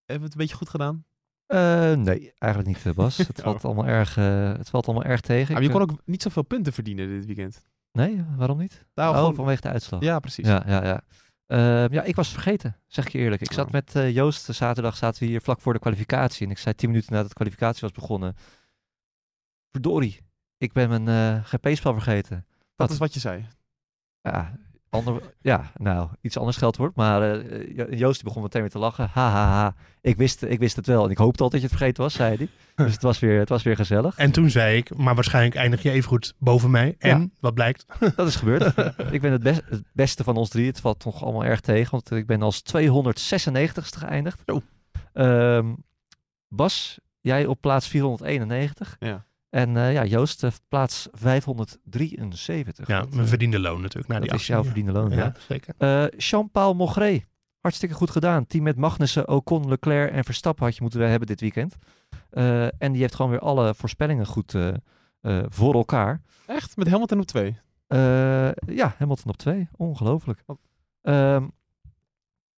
[0.05, 1.05] Hebben we het een beetje goed gedaan?
[1.47, 3.17] Eh, nee, eigenlijk niet, eh, Bas.
[3.29, 5.53] Het, valt allemaal erg, eh, het valt allemaal erg tegen.
[5.55, 7.63] Maar je kon ook niet zoveel punten verdienen dit weekend.
[7.93, 8.85] Nee, waarom niet?
[8.95, 10.01] Nou, oh, gewoon- vanwege de uitslag.
[10.01, 10.47] Ja, precies.
[10.47, 11.01] Ja, ja, ja.
[11.47, 13.43] Ehm, ja, ik was vergeten, zeg ik je eerlijk.
[13.43, 13.73] Ik zat Oh.
[13.73, 16.47] met eh, Joost, eh, zaterdag zaten we hier vlak voor de kwalificatie.
[16.47, 18.35] En ik zei tien minuten nadat de kwalificatie was begonnen.
[19.71, 20.21] Verdorie,
[20.59, 22.47] ik ben mijn eh, GP-spel vergeten.
[22.77, 23.47] Dat is wat je zei.
[24.21, 24.59] Ja,
[24.97, 28.79] ander, ja, nou, iets anders geld Maar eh, Jo- Joost die begon meteen weer te
[28.79, 29.09] lachen.
[29.13, 29.75] Ha, ha, ha.
[30.01, 31.05] Ik wist, ik wist het wel.
[31.05, 32.49] En ik hoopte al dat je het vergeten was, zei hij.
[32.85, 34.17] Dus het was weer, het was weer gezellig.
[34.17, 36.95] En toen zei ik, maar waarschijnlijk eindig je even goed boven mij.
[36.99, 37.27] En, Ja.
[37.41, 37.87] wat blijkt?
[38.17, 38.67] Dat is gebeurd.
[39.11, 40.67] ik ben het, best, het beste van ons drie.
[40.67, 41.91] Het valt nog allemaal erg tegen.
[41.91, 44.43] Want ik ben als 296ste geëindigd.
[45.13, 45.75] Ehm,
[46.49, 48.97] Bas, jij op plaats 491.
[48.99, 49.25] Ja.
[49.57, 52.89] En eh, ja, Joost eh, plaats 573.
[52.89, 54.09] Ja, mijn eh, verdiende loon natuurlijk.
[54.09, 55.17] Na dat die is jouw verdiende loon, ja.
[55.17, 55.75] Ja, zeker.
[56.17, 57.23] Jean-Paul Mogré.
[57.61, 58.47] Hartstikke goed gedaan.
[58.47, 61.77] Team met Magnussen, Ocon, Leclerc en Verstappen had je moeten hebben dit weekend.
[62.31, 64.69] Eh, en die heeft gewoon weer alle voorspellingen goed eh,
[65.21, 66.21] eh, voor elkaar.
[66.47, 66.77] Echt?
[66.77, 67.59] Met Hamilton op twee?
[67.87, 67.99] Eh,
[68.53, 69.69] ja, Hamilton op twee.
[69.77, 70.43] Ongelooflijk.
[70.47, 70.59] Wat?
[71.03, 71.47] Ehm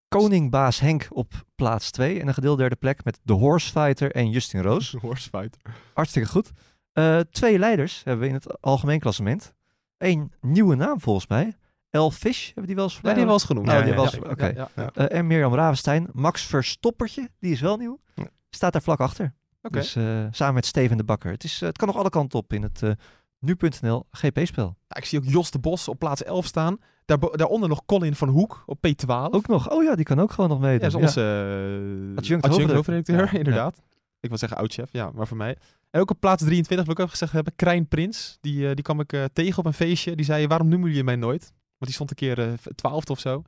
[0.08, 2.20] Koningbaas Henk op plaats twee.
[2.20, 4.92] En een gedeelde derde plek met de Horsefighter en Justin Roos.
[5.00, 5.60] Horsefighter.
[5.94, 6.50] Hartstikke goed.
[6.92, 9.54] Eh, twee leiders hebben we in het algemeen klassement.
[9.98, 11.56] één nieuwe naam volgens mij.
[11.90, 13.68] El Fish, hebben die wel eens Ja, die wel eens genoemd.
[13.68, 14.18] Oh, Ja, die ja, was, ja.
[14.30, 14.46] oké.
[14.46, 14.68] Ja.
[14.94, 16.08] Eh, en Mirjam Ravenstein.
[16.12, 18.00] Max Verstoppertje, die is wel nieuw.
[18.50, 19.34] Staat daar vlak achter.
[19.70, 21.30] Dus eh, samen met Steven de Bakker.
[21.30, 22.82] Het, is, het kan nog alle kanten op in het
[23.38, 24.76] nu.nl GP-spel.
[24.88, 26.78] Ja, ik zie ook Jos de Bos op plaats 11 staan.
[27.04, 29.06] Daarbo- daaronder nog Colin van Hoek op P12.
[29.30, 29.70] Ook nog.
[29.70, 30.90] Oh ja, die kan ook gewoon nog ja, meedoen.
[30.90, 31.20] dat is onze
[32.16, 33.34] Adjunct adjunct hoofdredacteur.
[33.34, 33.82] inderdaad.
[34.20, 35.56] Ik wil zeggen oud-chef, ja, maar voor mij.
[35.90, 38.38] En ook op plaats 23 wil ik ook gezegd hebben, Krijn Prins.
[38.40, 40.16] Die, eh, die kwam ik eh, tegen op een feestje.
[40.16, 41.40] Die zei, waarom noemen jullie mij nooit?
[41.50, 43.42] Want die stond een keer eh, twaalfde of zo.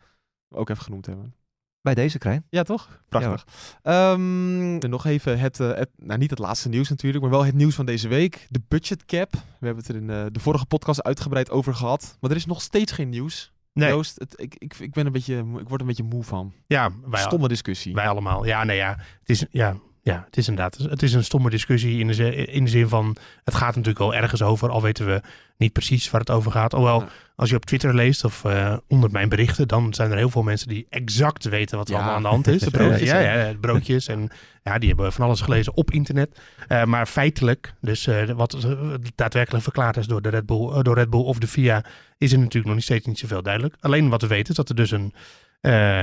[0.48, 1.34] Ook even genoemd hebben.
[1.80, 2.46] Bij deze Krijn.
[2.50, 3.02] Ja, toch?
[3.08, 3.46] Prachtig.
[3.82, 7.54] Ehm, en nog even het, het, nou niet het laatste nieuws natuurlijk, maar wel het
[7.54, 8.46] nieuws van deze week.
[8.48, 9.32] De budget cap.
[9.32, 12.16] We hebben het er in de vorige podcast uitgebreid over gehad.
[12.20, 13.52] Maar er is nog steeds geen nieuws.
[13.72, 13.88] Nee.
[13.88, 16.52] Joost, het, ik, ik, ik, ben een beetje, ik word een beetje moe van.
[16.66, 17.94] Ja, wij, Stomme discussie.
[17.94, 18.44] wij allemaal.
[18.44, 18.98] Ja, nee, ja.
[19.18, 20.76] Het is, ja, ja, het is inderdaad.
[20.90, 23.16] Het is een stomme discussie in de, zin, in de zin van.
[23.44, 25.20] Het gaat natuurlijk wel ergens over, al weten we
[25.56, 26.74] niet precies waar het over gaat.
[26.74, 27.08] Alhoewel, Ja.
[27.36, 30.42] als je op Twitter leest of eh, onder mijn berichten, dan zijn er heel veel
[30.42, 31.98] mensen die exact weten wat er Ja.
[32.00, 32.60] allemaal aan de hand is.
[32.60, 34.06] De broodjes, Ja, ja, broodjes.
[34.06, 34.30] En
[34.62, 36.40] ja, die hebben van alles gelezen op internet.
[36.68, 38.66] Eh, maar feitelijk, dus eh, wat
[39.14, 41.84] daadwerkelijk verklaard is door, de Red Bull, door Red Bull of de FIA,
[42.18, 43.76] is er natuurlijk nog niet steeds niet zoveel duidelijk.
[43.80, 45.12] Alleen wat we weten is dat er dus een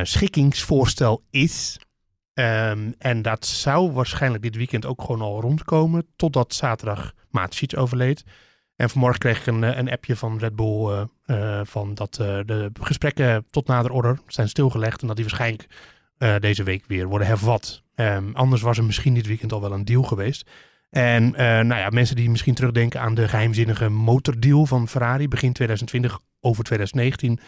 [0.03, 1.79] schikkingsvoorstel is.
[2.37, 6.05] Ehm, en dat zou waarschijnlijk dit weekend ook gewoon al rondkomen.
[6.15, 8.23] Totdat zaterdag Maatschiets overleed.
[8.75, 10.85] En vanmorgen kreeg ik een, eh, een appje van Red Bull.
[10.87, 15.01] eh, eh, van dat de gesprekken tot nader order zijn stilgelegd.
[15.01, 15.67] En dat die waarschijnlijk
[16.39, 17.83] deze week weer worden hervat.
[17.95, 20.49] Ehm, anders was er misschien dit weekend al wel een deal geweest.
[20.89, 21.31] En
[21.67, 26.63] nou ja, mensen die misschien terugdenken aan de geheimzinnige motordeal van Ferrari begin 2020 over
[26.63, 27.39] 2019.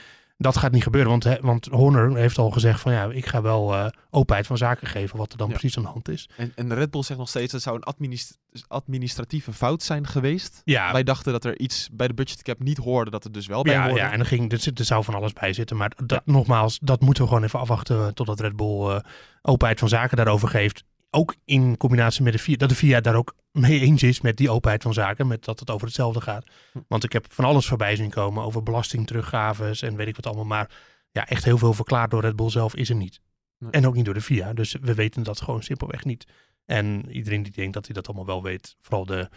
[0.42, 3.42] Dat gaat niet gebeuren, want, hè, want Horner heeft al gezegd van ja, ik ga
[3.42, 5.54] wel eh, openheid van zaken geven wat er dan Ja.
[5.54, 6.30] precies aan de hand is.
[6.38, 8.38] En, en Red Bull zegt nog steeds, het zou een administ-
[8.68, 10.62] administratieve fout zijn geweest.
[10.66, 13.48] Ja, Wij dachten dat er iets bij de budget cap niet hoorde, dat er dus
[13.48, 14.00] wel bij ja, hoorde.
[14.00, 15.78] ja, en er, ging, er, zit, er zou van alles bij zitten.
[15.78, 19.00] Maar dat, nogmaals, dat moeten we gewoon even afwachten eh, totdat Red Bull eh,
[19.42, 20.84] openheid van zaken daarover geeft.
[21.12, 24.38] Ook in combinatie met de VIA, dat de VIA daar ook mee eens is met
[24.38, 25.28] die openheid van zaken.
[25.28, 26.46] Met dat het over hetzelfde gaat.
[26.72, 26.80] Hm.
[26.88, 30.46] Want ik heb van alles voorbij zien komen over belastingteruggaves en weet ik wat allemaal.
[30.46, 30.70] Maar
[31.12, 33.22] ja, echt heel veel verklaard door Red Bull zelf is er niet.
[33.58, 33.72] Nee.
[33.72, 34.54] En ook niet door de VIA.
[34.54, 36.28] Dus we weten dat gewoon simpelweg niet.
[36.66, 39.30] En iedereen die denkt dat hij dat allemaal wel weet, vooral de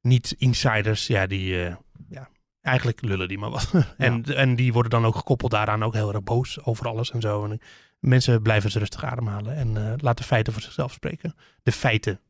[0.00, 1.74] niet-insiders, ja, die, eh,
[2.08, 2.28] ja,
[2.60, 3.70] eigenlijk lullen die maar wat.
[3.96, 7.20] en, en die worden dan ook gekoppeld daaraan ook heel erg boos over alles en
[7.20, 7.44] zo.
[7.44, 7.60] En
[7.98, 11.34] mensen blijven ze rustig ademhalen en eh laat de feiten voor zichzelf spreken.
[11.62, 12.20] De feiten.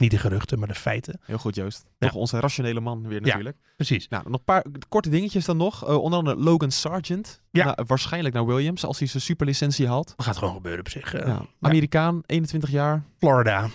[0.00, 1.20] Niet de geruchten, maar de feiten.
[1.22, 1.84] Heel goed, Joost.
[1.98, 2.06] Ja.
[2.06, 3.26] Nog onze rationele man weer Ja.
[3.26, 3.56] natuurlijk.
[3.76, 4.08] Precies.
[4.08, 5.86] Nou, nog een paar korte dingetjes dan nog.
[5.88, 7.40] Eh, onder andere Logan Sargent.
[7.50, 7.64] Ja.
[7.64, 10.12] Nou, waarschijnlijk naar Williams, als hij zijn superlicentie haalt.
[10.16, 11.14] Dat gaat gewoon gebeuren op zich.
[11.14, 11.20] eh.
[11.26, 11.32] Ja.
[11.32, 11.46] Ja.
[11.60, 13.02] Amerikaan, 21 jaar.
[13.18, 13.68] Florida.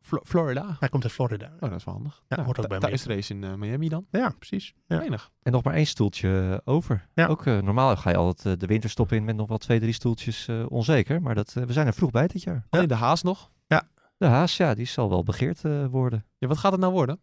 [0.00, 0.76] Flo- Florida.
[0.80, 1.46] Hij komt uit Florida.
[1.60, 2.22] Oh, dat is wel handig.
[2.28, 4.06] Ja, hoort ook bij Thuis race in eh, Miami dan.
[4.10, 4.74] Ja, precies.
[4.86, 4.96] Ja.
[4.96, 5.30] Weinig.
[5.42, 7.06] En nog maar één stoeltje over.
[7.14, 7.26] Ja.
[7.26, 10.48] Ook eh, normaal ga je altijd de winterstop in met nog wel twee, drie stoeltjes
[10.48, 11.22] eh, onzeker.
[11.22, 12.66] Maar dat, we zijn er vroeg bij dit jaar.
[12.70, 13.50] Alleen de Haas nog.
[14.16, 16.24] De Haas, ja, die zal wel begeerd eh, worden.
[16.38, 17.18] Ja, wat gaat het nou worden?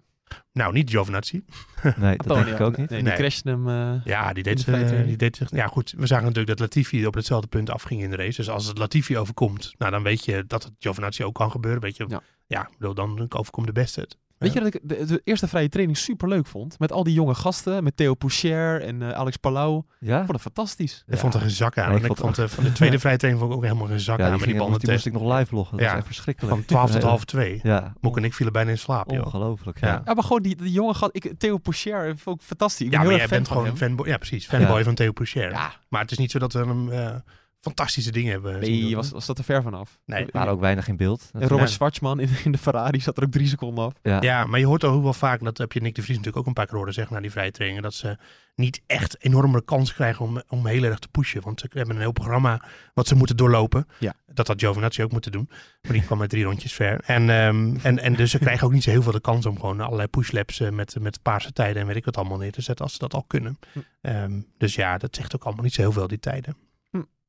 [0.53, 1.43] Nou, niet Giovinazzi.
[1.97, 2.89] Nee, dat denk ik ook niet.
[2.89, 3.17] Nee, die Nee.
[3.17, 3.67] crashte hem.
[3.69, 5.51] eh, Ja, die deed, de die deed zich...
[5.51, 5.93] Ja, goed.
[5.97, 8.35] We zagen natuurlijk dat Latifi op hetzelfde punt afging in de race.
[8.35, 11.81] Dus als het Latifi overkomt, nou, dan weet je dat het Giovinazzi ook kan gebeuren.
[11.81, 12.21] Weet je, Ja.
[12.47, 14.17] ja, ik bedoel, dan overkomt de beste het.
[14.43, 16.79] Weet je dat ik de, de eerste vrije training super leuk vond?
[16.79, 19.77] Met al die jonge gasten, met Theo Poucher en eh, Alex Palau.
[19.99, 20.17] Ik Ja?
[20.17, 21.03] vond het fantastisch.
[21.07, 21.87] Ik vond er geen zak aan.
[21.89, 23.87] Nee, ik en ik vond- eh, van de tweede vrije training vond ik ook helemaal
[23.87, 25.77] geen zak Ja, aan die, met die banden die moest ik nog live vloggen.
[25.77, 25.91] Dat Ja.
[25.91, 26.55] is echt verschrikkelijk.
[26.55, 27.59] Van 12 tot half 2.
[27.63, 29.25] Ja, Moek en ik vielen bijna in slaap, joh.
[29.25, 29.79] ongelooflijk.
[29.79, 29.87] Ja.
[29.87, 30.01] Ja.
[30.05, 31.11] Ja, maar gewoon die, die jonge gast.
[31.15, 32.85] Ik, Theo Poucher vond ik fantastisch.
[32.85, 33.81] Ik ben Ja, maar heel jij bent van gewoon hem.
[33.81, 34.07] fanboy.
[34.07, 34.45] Ja, precies.
[34.47, 34.83] Fanboy Ja.
[34.83, 35.49] van Theo Poucher.
[35.51, 37.15] Ja, Maar het is niet zo dat we hem eh,
[37.63, 39.99] fantastische dingen hebben nee, doen, was, was dat er ver vanaf.
[40.05, 40.25] Nee.
[40.25, 41.29] Er waren ook weinig in beeld.
[41.33, 41.75] En Robert Ja.
[41.75, 43.93] Schwarzman in, in de Ferrari zat er ook drie seconden af.
[44.01, 44.21] Ja.
[44.21, 46.47] Ja, maar je hoort ook wel vaak, dat heb je Nick de Vries natuurlijk ook
[46.47, 48.17] een paar keer horen zeggen na die vrije trainingen, dat ze
[48.55, 51.41] niet echt enorme kans krijgen om, om heel erg te pushen.
[51.41, 52.61] Want ze hebben een heel programma
[52.93, 53.87] wat ze moeten doorlopen.
[53.99, 54.13] Ja.
[54.33, 55.49] Dat had Giovinazzi ook moeten doen.
[55.81, 56.99] Maar die kwam met drie rondjes ver.
[57.05, 59.59] En, ehm, en, en dus ze krijgen ook niet zo heel veel de kans om
[59.59, 62.61] gewoon allerlei pushlaps eh, met, met paarse tijden en weet ik wat allemaal neer te
[62.61, 63.59] zetten als ze dat al kunnen.
[63.71, 63.79] Hm.
[64.01, 66.55] Ehm, dus ja, dat zegt ook allemaal niet zo heel veel die tijden.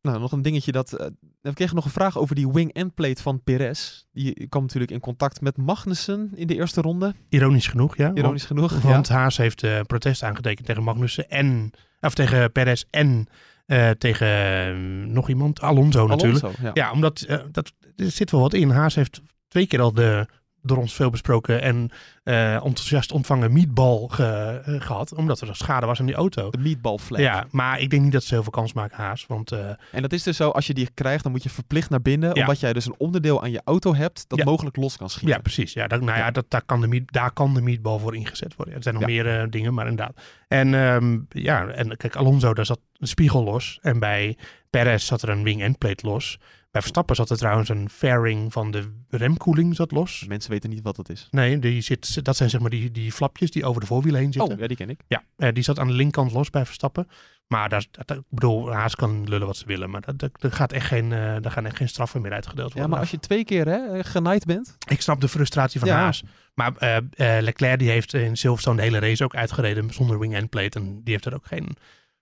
[0.05, 0.93] Nou, nog een dingetje dat...
[0.93, 1.07] eh,
[1.41, 4.05] we kregen nog een vraag over die wing-end-plate van Perez.
[4.13, 7.15] Die kwam natuurlijk in contact met Magnussen in de eerste ronde.
[7.29, 8.11] Ironisch genoeg, ja.
[8.15, 8.71] Ironisch genoeg.
[8.71, 8.89] Want, ja.
[8.89, 13.27] want Haas heeft eh, protest aangetekend tegen Magnussen en, of tegen Perez en
[13.67, 14.75] eh, tegen eh,
[15.13, 16.45] nog iemand, Alonso natuurlijk.
[16.45, 16.71] Alonso, ja.
[16.75, 18.71] Ja, omdat dat, er zit wel wat in.
[18.71, 20.27] Haas heeft twee keer al de,
[20.67, 21.91] door ons veel besproken en
[22.23, 25.15] eh, enthousiast ontvangen meatball ge- eh, gehad.
[25.15, 26.51] Omdat er schade was aan die auto.
[26.51, 27.21] De meatball flag.
[27.21, 29.27] Ja, maar ik denk niet dat ze heel veel kans maken, Haas.
[29.27, 31.91] Want eh, En dat is dus zo, als je die krijgt, dan moet je verplicht
[31.91, 32.35] naar binnen.
[32.35, 32.41] Ja.
[32.41, 34.45] Omdat jij dus een onderdeel aan je auto hebt dat Ja.
[34.45, 35.37] mogelijk los kan schieten.
[35.37, 35.73] ja, precies.
[35.73, 38.57] Ja, dat, nou ja, dat, daar, kan de meat, daar kan de meatball voor ingezet
[38.57, 38.75] worden.
[38.75, 40.21] Er zijn nog meer dingen, maar inderdaad.
[40.49, 43.79] En ehm, ja, en kijk, Alonso, daar zat een spiegel los.
[43.83, 44.37] En bij
[44.71, 46.39] Perez zat er een wing end plate los.
[46.75, 50.25] Bij Verstappen zat er trouwens een fairing van de remkoeling zat los.
[50.29, 51.29] Mensen weten niet wat dat is.
[51.31, 54.33] Nee, die zit, dat zijn zeg maar die, die flapjes die over de voorwielen heen
[54.33, 54.55] zitten.
[54.55, 55.01] Oh, ja, die ken ik.
[55.07, 57.09] Ja, eh, die zat aan de linkerkant los bij Verstappen.
[57.47, 59.91] Maar daar, dat, ik bedoel, Haas kan lullen wat ze willen.
[59.91, 62.83] Maar dat, dat, gaat echt geen, eh daar gaan echt geen straffen meer uitgedeeld worden.
[62.83, 64.77] Ja, maar als je twee keer hè, genaaid bent.
[64.89, 65.97] Ik snap de frustratie van Ja.
[65.97, 66.23] Haas.
[66.55, 70.35] Maar eh, eh, Leclerc die heeft in Silverstone de hele race ook uitgereden zonder wing
[70.35, 70.79] end plate.
[70.79, 71.77] En die heeft er ook geen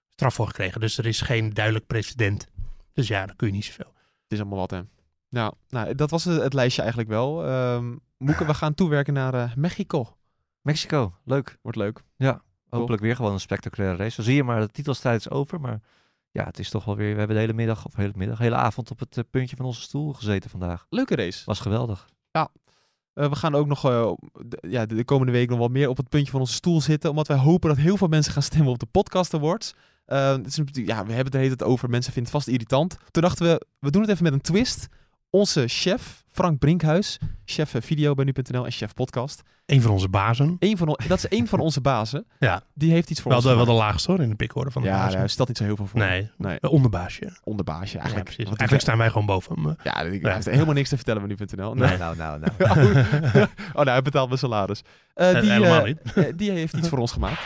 [0.08, 0.80] straf voor gekregen.
[0.80, 2.48] Dus er is geen duidelijk precedent.
[2.92, 3.92] Dus ja, dan kun je niet zoveel.
[4.32, 4.80] Is allemaal wat, hè.
[5.28, 7.46] Nou, nou dat was het, het lijstje eigenlijk wel.
[7.46, 10.16] Ehm Moeke, we gaan toewerken naar eh, Mexico.
[10.60, 11.58] Mexico, leuk.
[11.62, 12.02] Wordt leuk.
[12.68, 14.14] Hopelijk weer gewoon een spectaculaire race.
[14.14, 15.60] Zo zie je maar, de titelstrijd is over.
[15.60, 15.80] Maar
[16.30, 17.12] ja, het is toch wel weer...
[17.12, 19.64] We hebben de hele middag, of hele middag, hele avond op het eh, puntje van
[19.64, 20.86] onze stoel gezeten vandaag.
[20.88, 21.42] Leuke race.
[21.44, 22.08] Was geweldig.
[23.12, 25.96] Eh, we gaan ook nog de, ja, de, de komende week nog wat meer op
[25.96, 27.10] het puntje van onze stoel zitten.
[27.10, 29.74] Omdat wij hopen dat heel veel mensen gaan stemmen op de podcast awards.
[30.12, 31.90] Eh, natuurlijk- ja, we hebben het de over.
[31.90, 32.96] Mensen vinden het vast irritant.
[33.10, 34.88] Toen dachten we, we doen het even met een twist.
[35.30, 39.42] Onze chef, Frank Brinkhuis, chef eh, video bij nu.nl en chef podcast.
[39.66, 40.56] Een van onze bazen.
[40.58, 42.24] Eén van, dat is één van onze bazen.
[42.38, 42.62] Ja.
[42.74, 44.82] Die heeft iets voor Wel ons de, wel de laagste hoor, in de pikorde van
[44.82, 45.18] de Ja, bazen.
[45.18, 45.98] hij stelt niet zo heel veel voor.
[46.00, 47.38] Nee, Nee, de onderbaasje.
[47.44, 48.24] onderbaasje Ja, eigenlijk.
[48.24, 48.44] precies.
[48.44, 49.76] Want Eigenlijk staan wij gewoon boven hem.
[49.82, 50.32] Ja, hij Ja.
[50.34, 51.74] heeft helemaal niks te vertellen bij nu.nl.
[51.74, 52.52] Nou, nou, nou, nou.
[53.68, 54.82] oh, nou, hij betaalt mijn salaris.
[55.14, 55.98] Eh, Eh, die, helemaal eh, niet.
[56.14, 57.40] eh, die heeft iets voor ons gemaakt.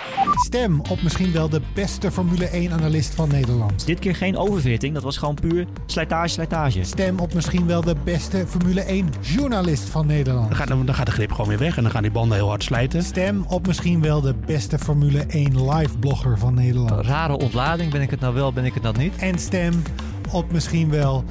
[0.44, 3.86] Stem op misschien wel de beste Formule 1-analyst van Nederland.
[3.86, 6.84] Dit keer geen overfitting, dat was gewoon puur slijtage, slijtage.
[6.84, 10.48] Stem op misschien wel de beste Formule 1-journalist van Nederland.
[10.48, 12.48] Dan gaat, dan gaat de grip gewoon weer weg en dan gaan die banden heel
[12.48, 13.02] hard slijten.
[13.02, 17.06] Stem op misschien wel de beste Formule 1 live-blogger van Nederland.
[17.06, 19.16] Rare ontlading, ben ik het nou wel, ben ik het nou niet?
[19.16, 19.82] En stem
[20.30, 21.24] op misschien wel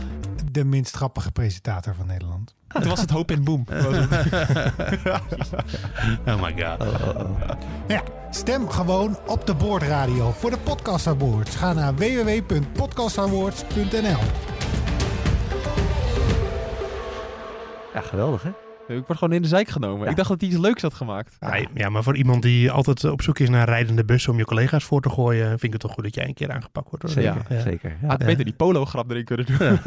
[0.52, 2.56] de minst grappige presentator van Nederland.
[2.68, 3.66] Toen was het hoop en boom.
[6.28, 6.78] Oh my god.
[6.78, 7.28] Nou
[7.88, 11.56] ja, stem gewoon op de Boordradio voor de Podcast Awards.
[11.56, 14.55] Ga naar www.podcastawards.nl
[17.96, 18.50] Ja, geweldig hè?
[18.88, 20.10] Ik word gewoon in de zijk genomen.
[20.10, 21.36] Ik dacht dat hij iets leuks had gemaakt.
[21.39, 24.46] Ja, ja, maar voor iemand die altijd op zoek is naar rijdende bussen om je
[24.46, 27.04] collega's voor te gooien, vind ik het toch goed dat jij een keer aangepakt wordt.
[27.04, 27.14] Hoor.
[27.24, 27.62] Zeker, Ja.
[27.62, 27.98] zeker.
[28.02, 28.08] Ja.
[28.08, 29.80] Had beter die polo-grap erin kunnen doen.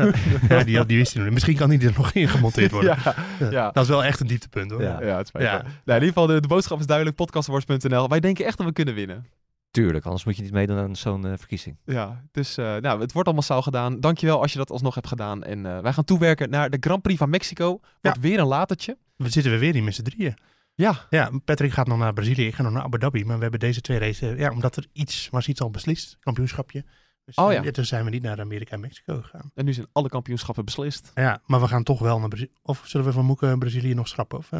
[0.49, 1.33] Ja, die, die wist hij nog niet.
[1.33, 2.97] Misschien kan die er nog in gemonteerd worden.
[3.05, 3.15] ja,
[3.51, 3.71] ja.
[3.71, 4.83] Dat is wel echt een dieptepunt hoor.
[4.83, 5.03] Ja.
[5.03, 5.33] Ja, het.
[5.33, 5.53] Nou,
[5.85, 7.17] in ieder geval, de, de boodschap is duidelijk.
[7.17, 8.09] Podcastawards.nl.
[8.09, 9.27] Wij denken echt dat we kunnen winnen.
[9.71, 11.77] Tuurlijk, anders moet je niet meedoen aan zo'n eh, verkiezing.
[11.85, 14.01] Ja, dus eh, nou, het wordt allemaal massaal gedaan.
[14.01, 15.43] Dankjewel als je dat alsnog hebt gedaan.
[15.43, 17.81] En eh, wij gaan toewerken naar de Grand Prix van Mexico.
[18.01, 18.99] Wordt weer een latertje.
[19.17, 20.37] We zitten we weer hier met z'n drieën.
[20.75, 23.25] Ja, Ja, Patrick gaat nog naar Brazilië, ik ga nog naar Abu Dhabi.
[23.25, 26.85] Maar we hebben deze twee races, ja, omdat er iets, was iets al beslist, kampioenschapje.
[27.25, 27.71] Dus Oh, ja.
[27.71, 29.51] toen zijn we niet naar Amerika en Mexico gegaan.
[29.55, 31.11] en nu zijn alle kampioenschappen beslist.
[31.15, 32.53] Ja, maar we gaan toch wel naar Brazilië.
[32.63, 34.39] Of zullen we van Moeken Brazilië nog schrappen?
[34.39, 34.51] Of,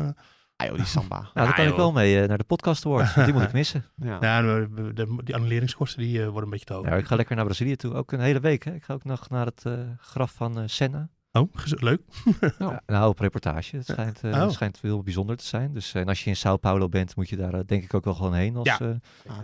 [0.67, 1.21] joh, die samba.
[1.21, 3.45] Nou, daar Ja, kan ik wel mee eh, naar de podcast Awards, want die moet
[3.47, 3.85] ik missen.
[3.97, 4.19] Ja.
[4.21, 6.87] ja, de, de- die annuleringskosten die eh, worden een beetje te hoog.
[6.87, 8.65] Ja, ik ga lekker naar Brazilië toe, ook een hele week.
[8.65, 8.75] Hè.
[8.75, 11.09] Ik ga ook nog naar het eh, graf van Senna.
[11.33, 12.01] Oh, leuk.
[12.59, 13.77] Ja, nou, op reportage.
[13.77, 14.41] Het schijnt, eh, Oh.
[14.41, 15.73] het schijnt heel bijzonder te zijn.
[15.73, 18.05] Dus eh, en als je in Sao Paulo bent, moet je daar denk ik ook
[18.05, 18.57] wel gewoon heen.
[18.57, 18.79] Als, Ja.
[18.81, 18.89] eh,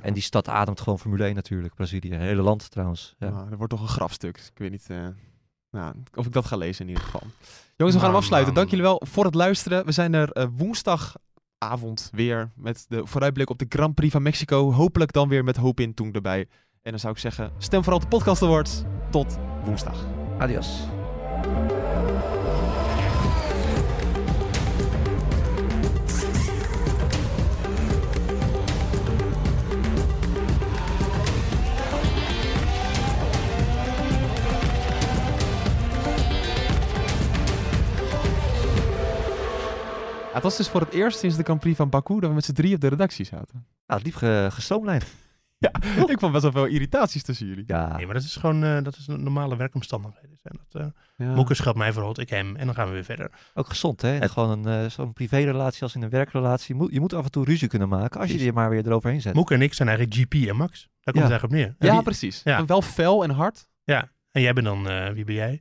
[0.03, 1.75] en die stad ademt gewoon Formule 1 natuurlijk.
[1.75, 3.15] Brazilië, het hele land trouwens.
[3.19, 3.29] Ja.
[3.31, 4.37] Nou, er wordt toch een grafstuk.
[4.37, 5.07] Ik weet niet eh,
[5.75, 7.22] nou, of ik dat ga lezen in ieder geval.
[7.77, 8.53] Jongens, we gaan hem afsluiten.
[8.53, 8.62] man.
[8.62, 9.87] Dank jullie wel voor het luisteren.
[9.87, 14.72] We zijn er eh, woensdagavond weer met de vooruitblik op de Grand Prix van Mexico.
[14.72, 16.49] Hopelijk dan weer met Hoop in Toen erbij.
[16.83, 18.83] En dan zou ik zeggen, stem vooral op de podcast awards.
[19.11, 20.07] Tot woensdag.
[20.39, 20.81] Adios.
[40.35, 42.45] Het was dus voor het eerst sinds de Grand Prix van Baku dat we met
[42.45, 43.66] z'n drie op de redactie zaten.
[43.87, 45.05] Nou, liep ge gestroomlijnd.
[46.07, 47.64] ik vond best wel veel irritaties tussen jullie.
[47.66, 50.39] Ja, Nee, maar dat is gewoon eh, dat is een normale werkomstandigheden.
[50.43, 50.82] Zijn dat,
[51.16, 51.72] eh Ja.
[51.74, 52.57] Mij verrot, ik hem.
[52.57, 53.30] En dan gaan we weer verder.
[53.55, 54.18] ook gezond hè.
[54.18, 56.76] En gewoon een, eh, zo'n privérelatie als in een werkrelatie.
[56.93, 59.35] Je moet af en toe ruzie kunnen maken als je er maar weer eroverheen zet.
[59.35, 60.80] Moeke en ik zijn eigenlijk GP en Max.
[61.01, 61.30] Daar komt Ja.
[61.30, 61.74] het eigenlijk op neer.
[61.78, 62.41] En Ja, wie- precies.
[62.45, 62.64] Ja.
[62.64, 63.68] Wel fel en hard.
[63.85, 65.61] Ja, en jij bent dan, eh, wie ben jij?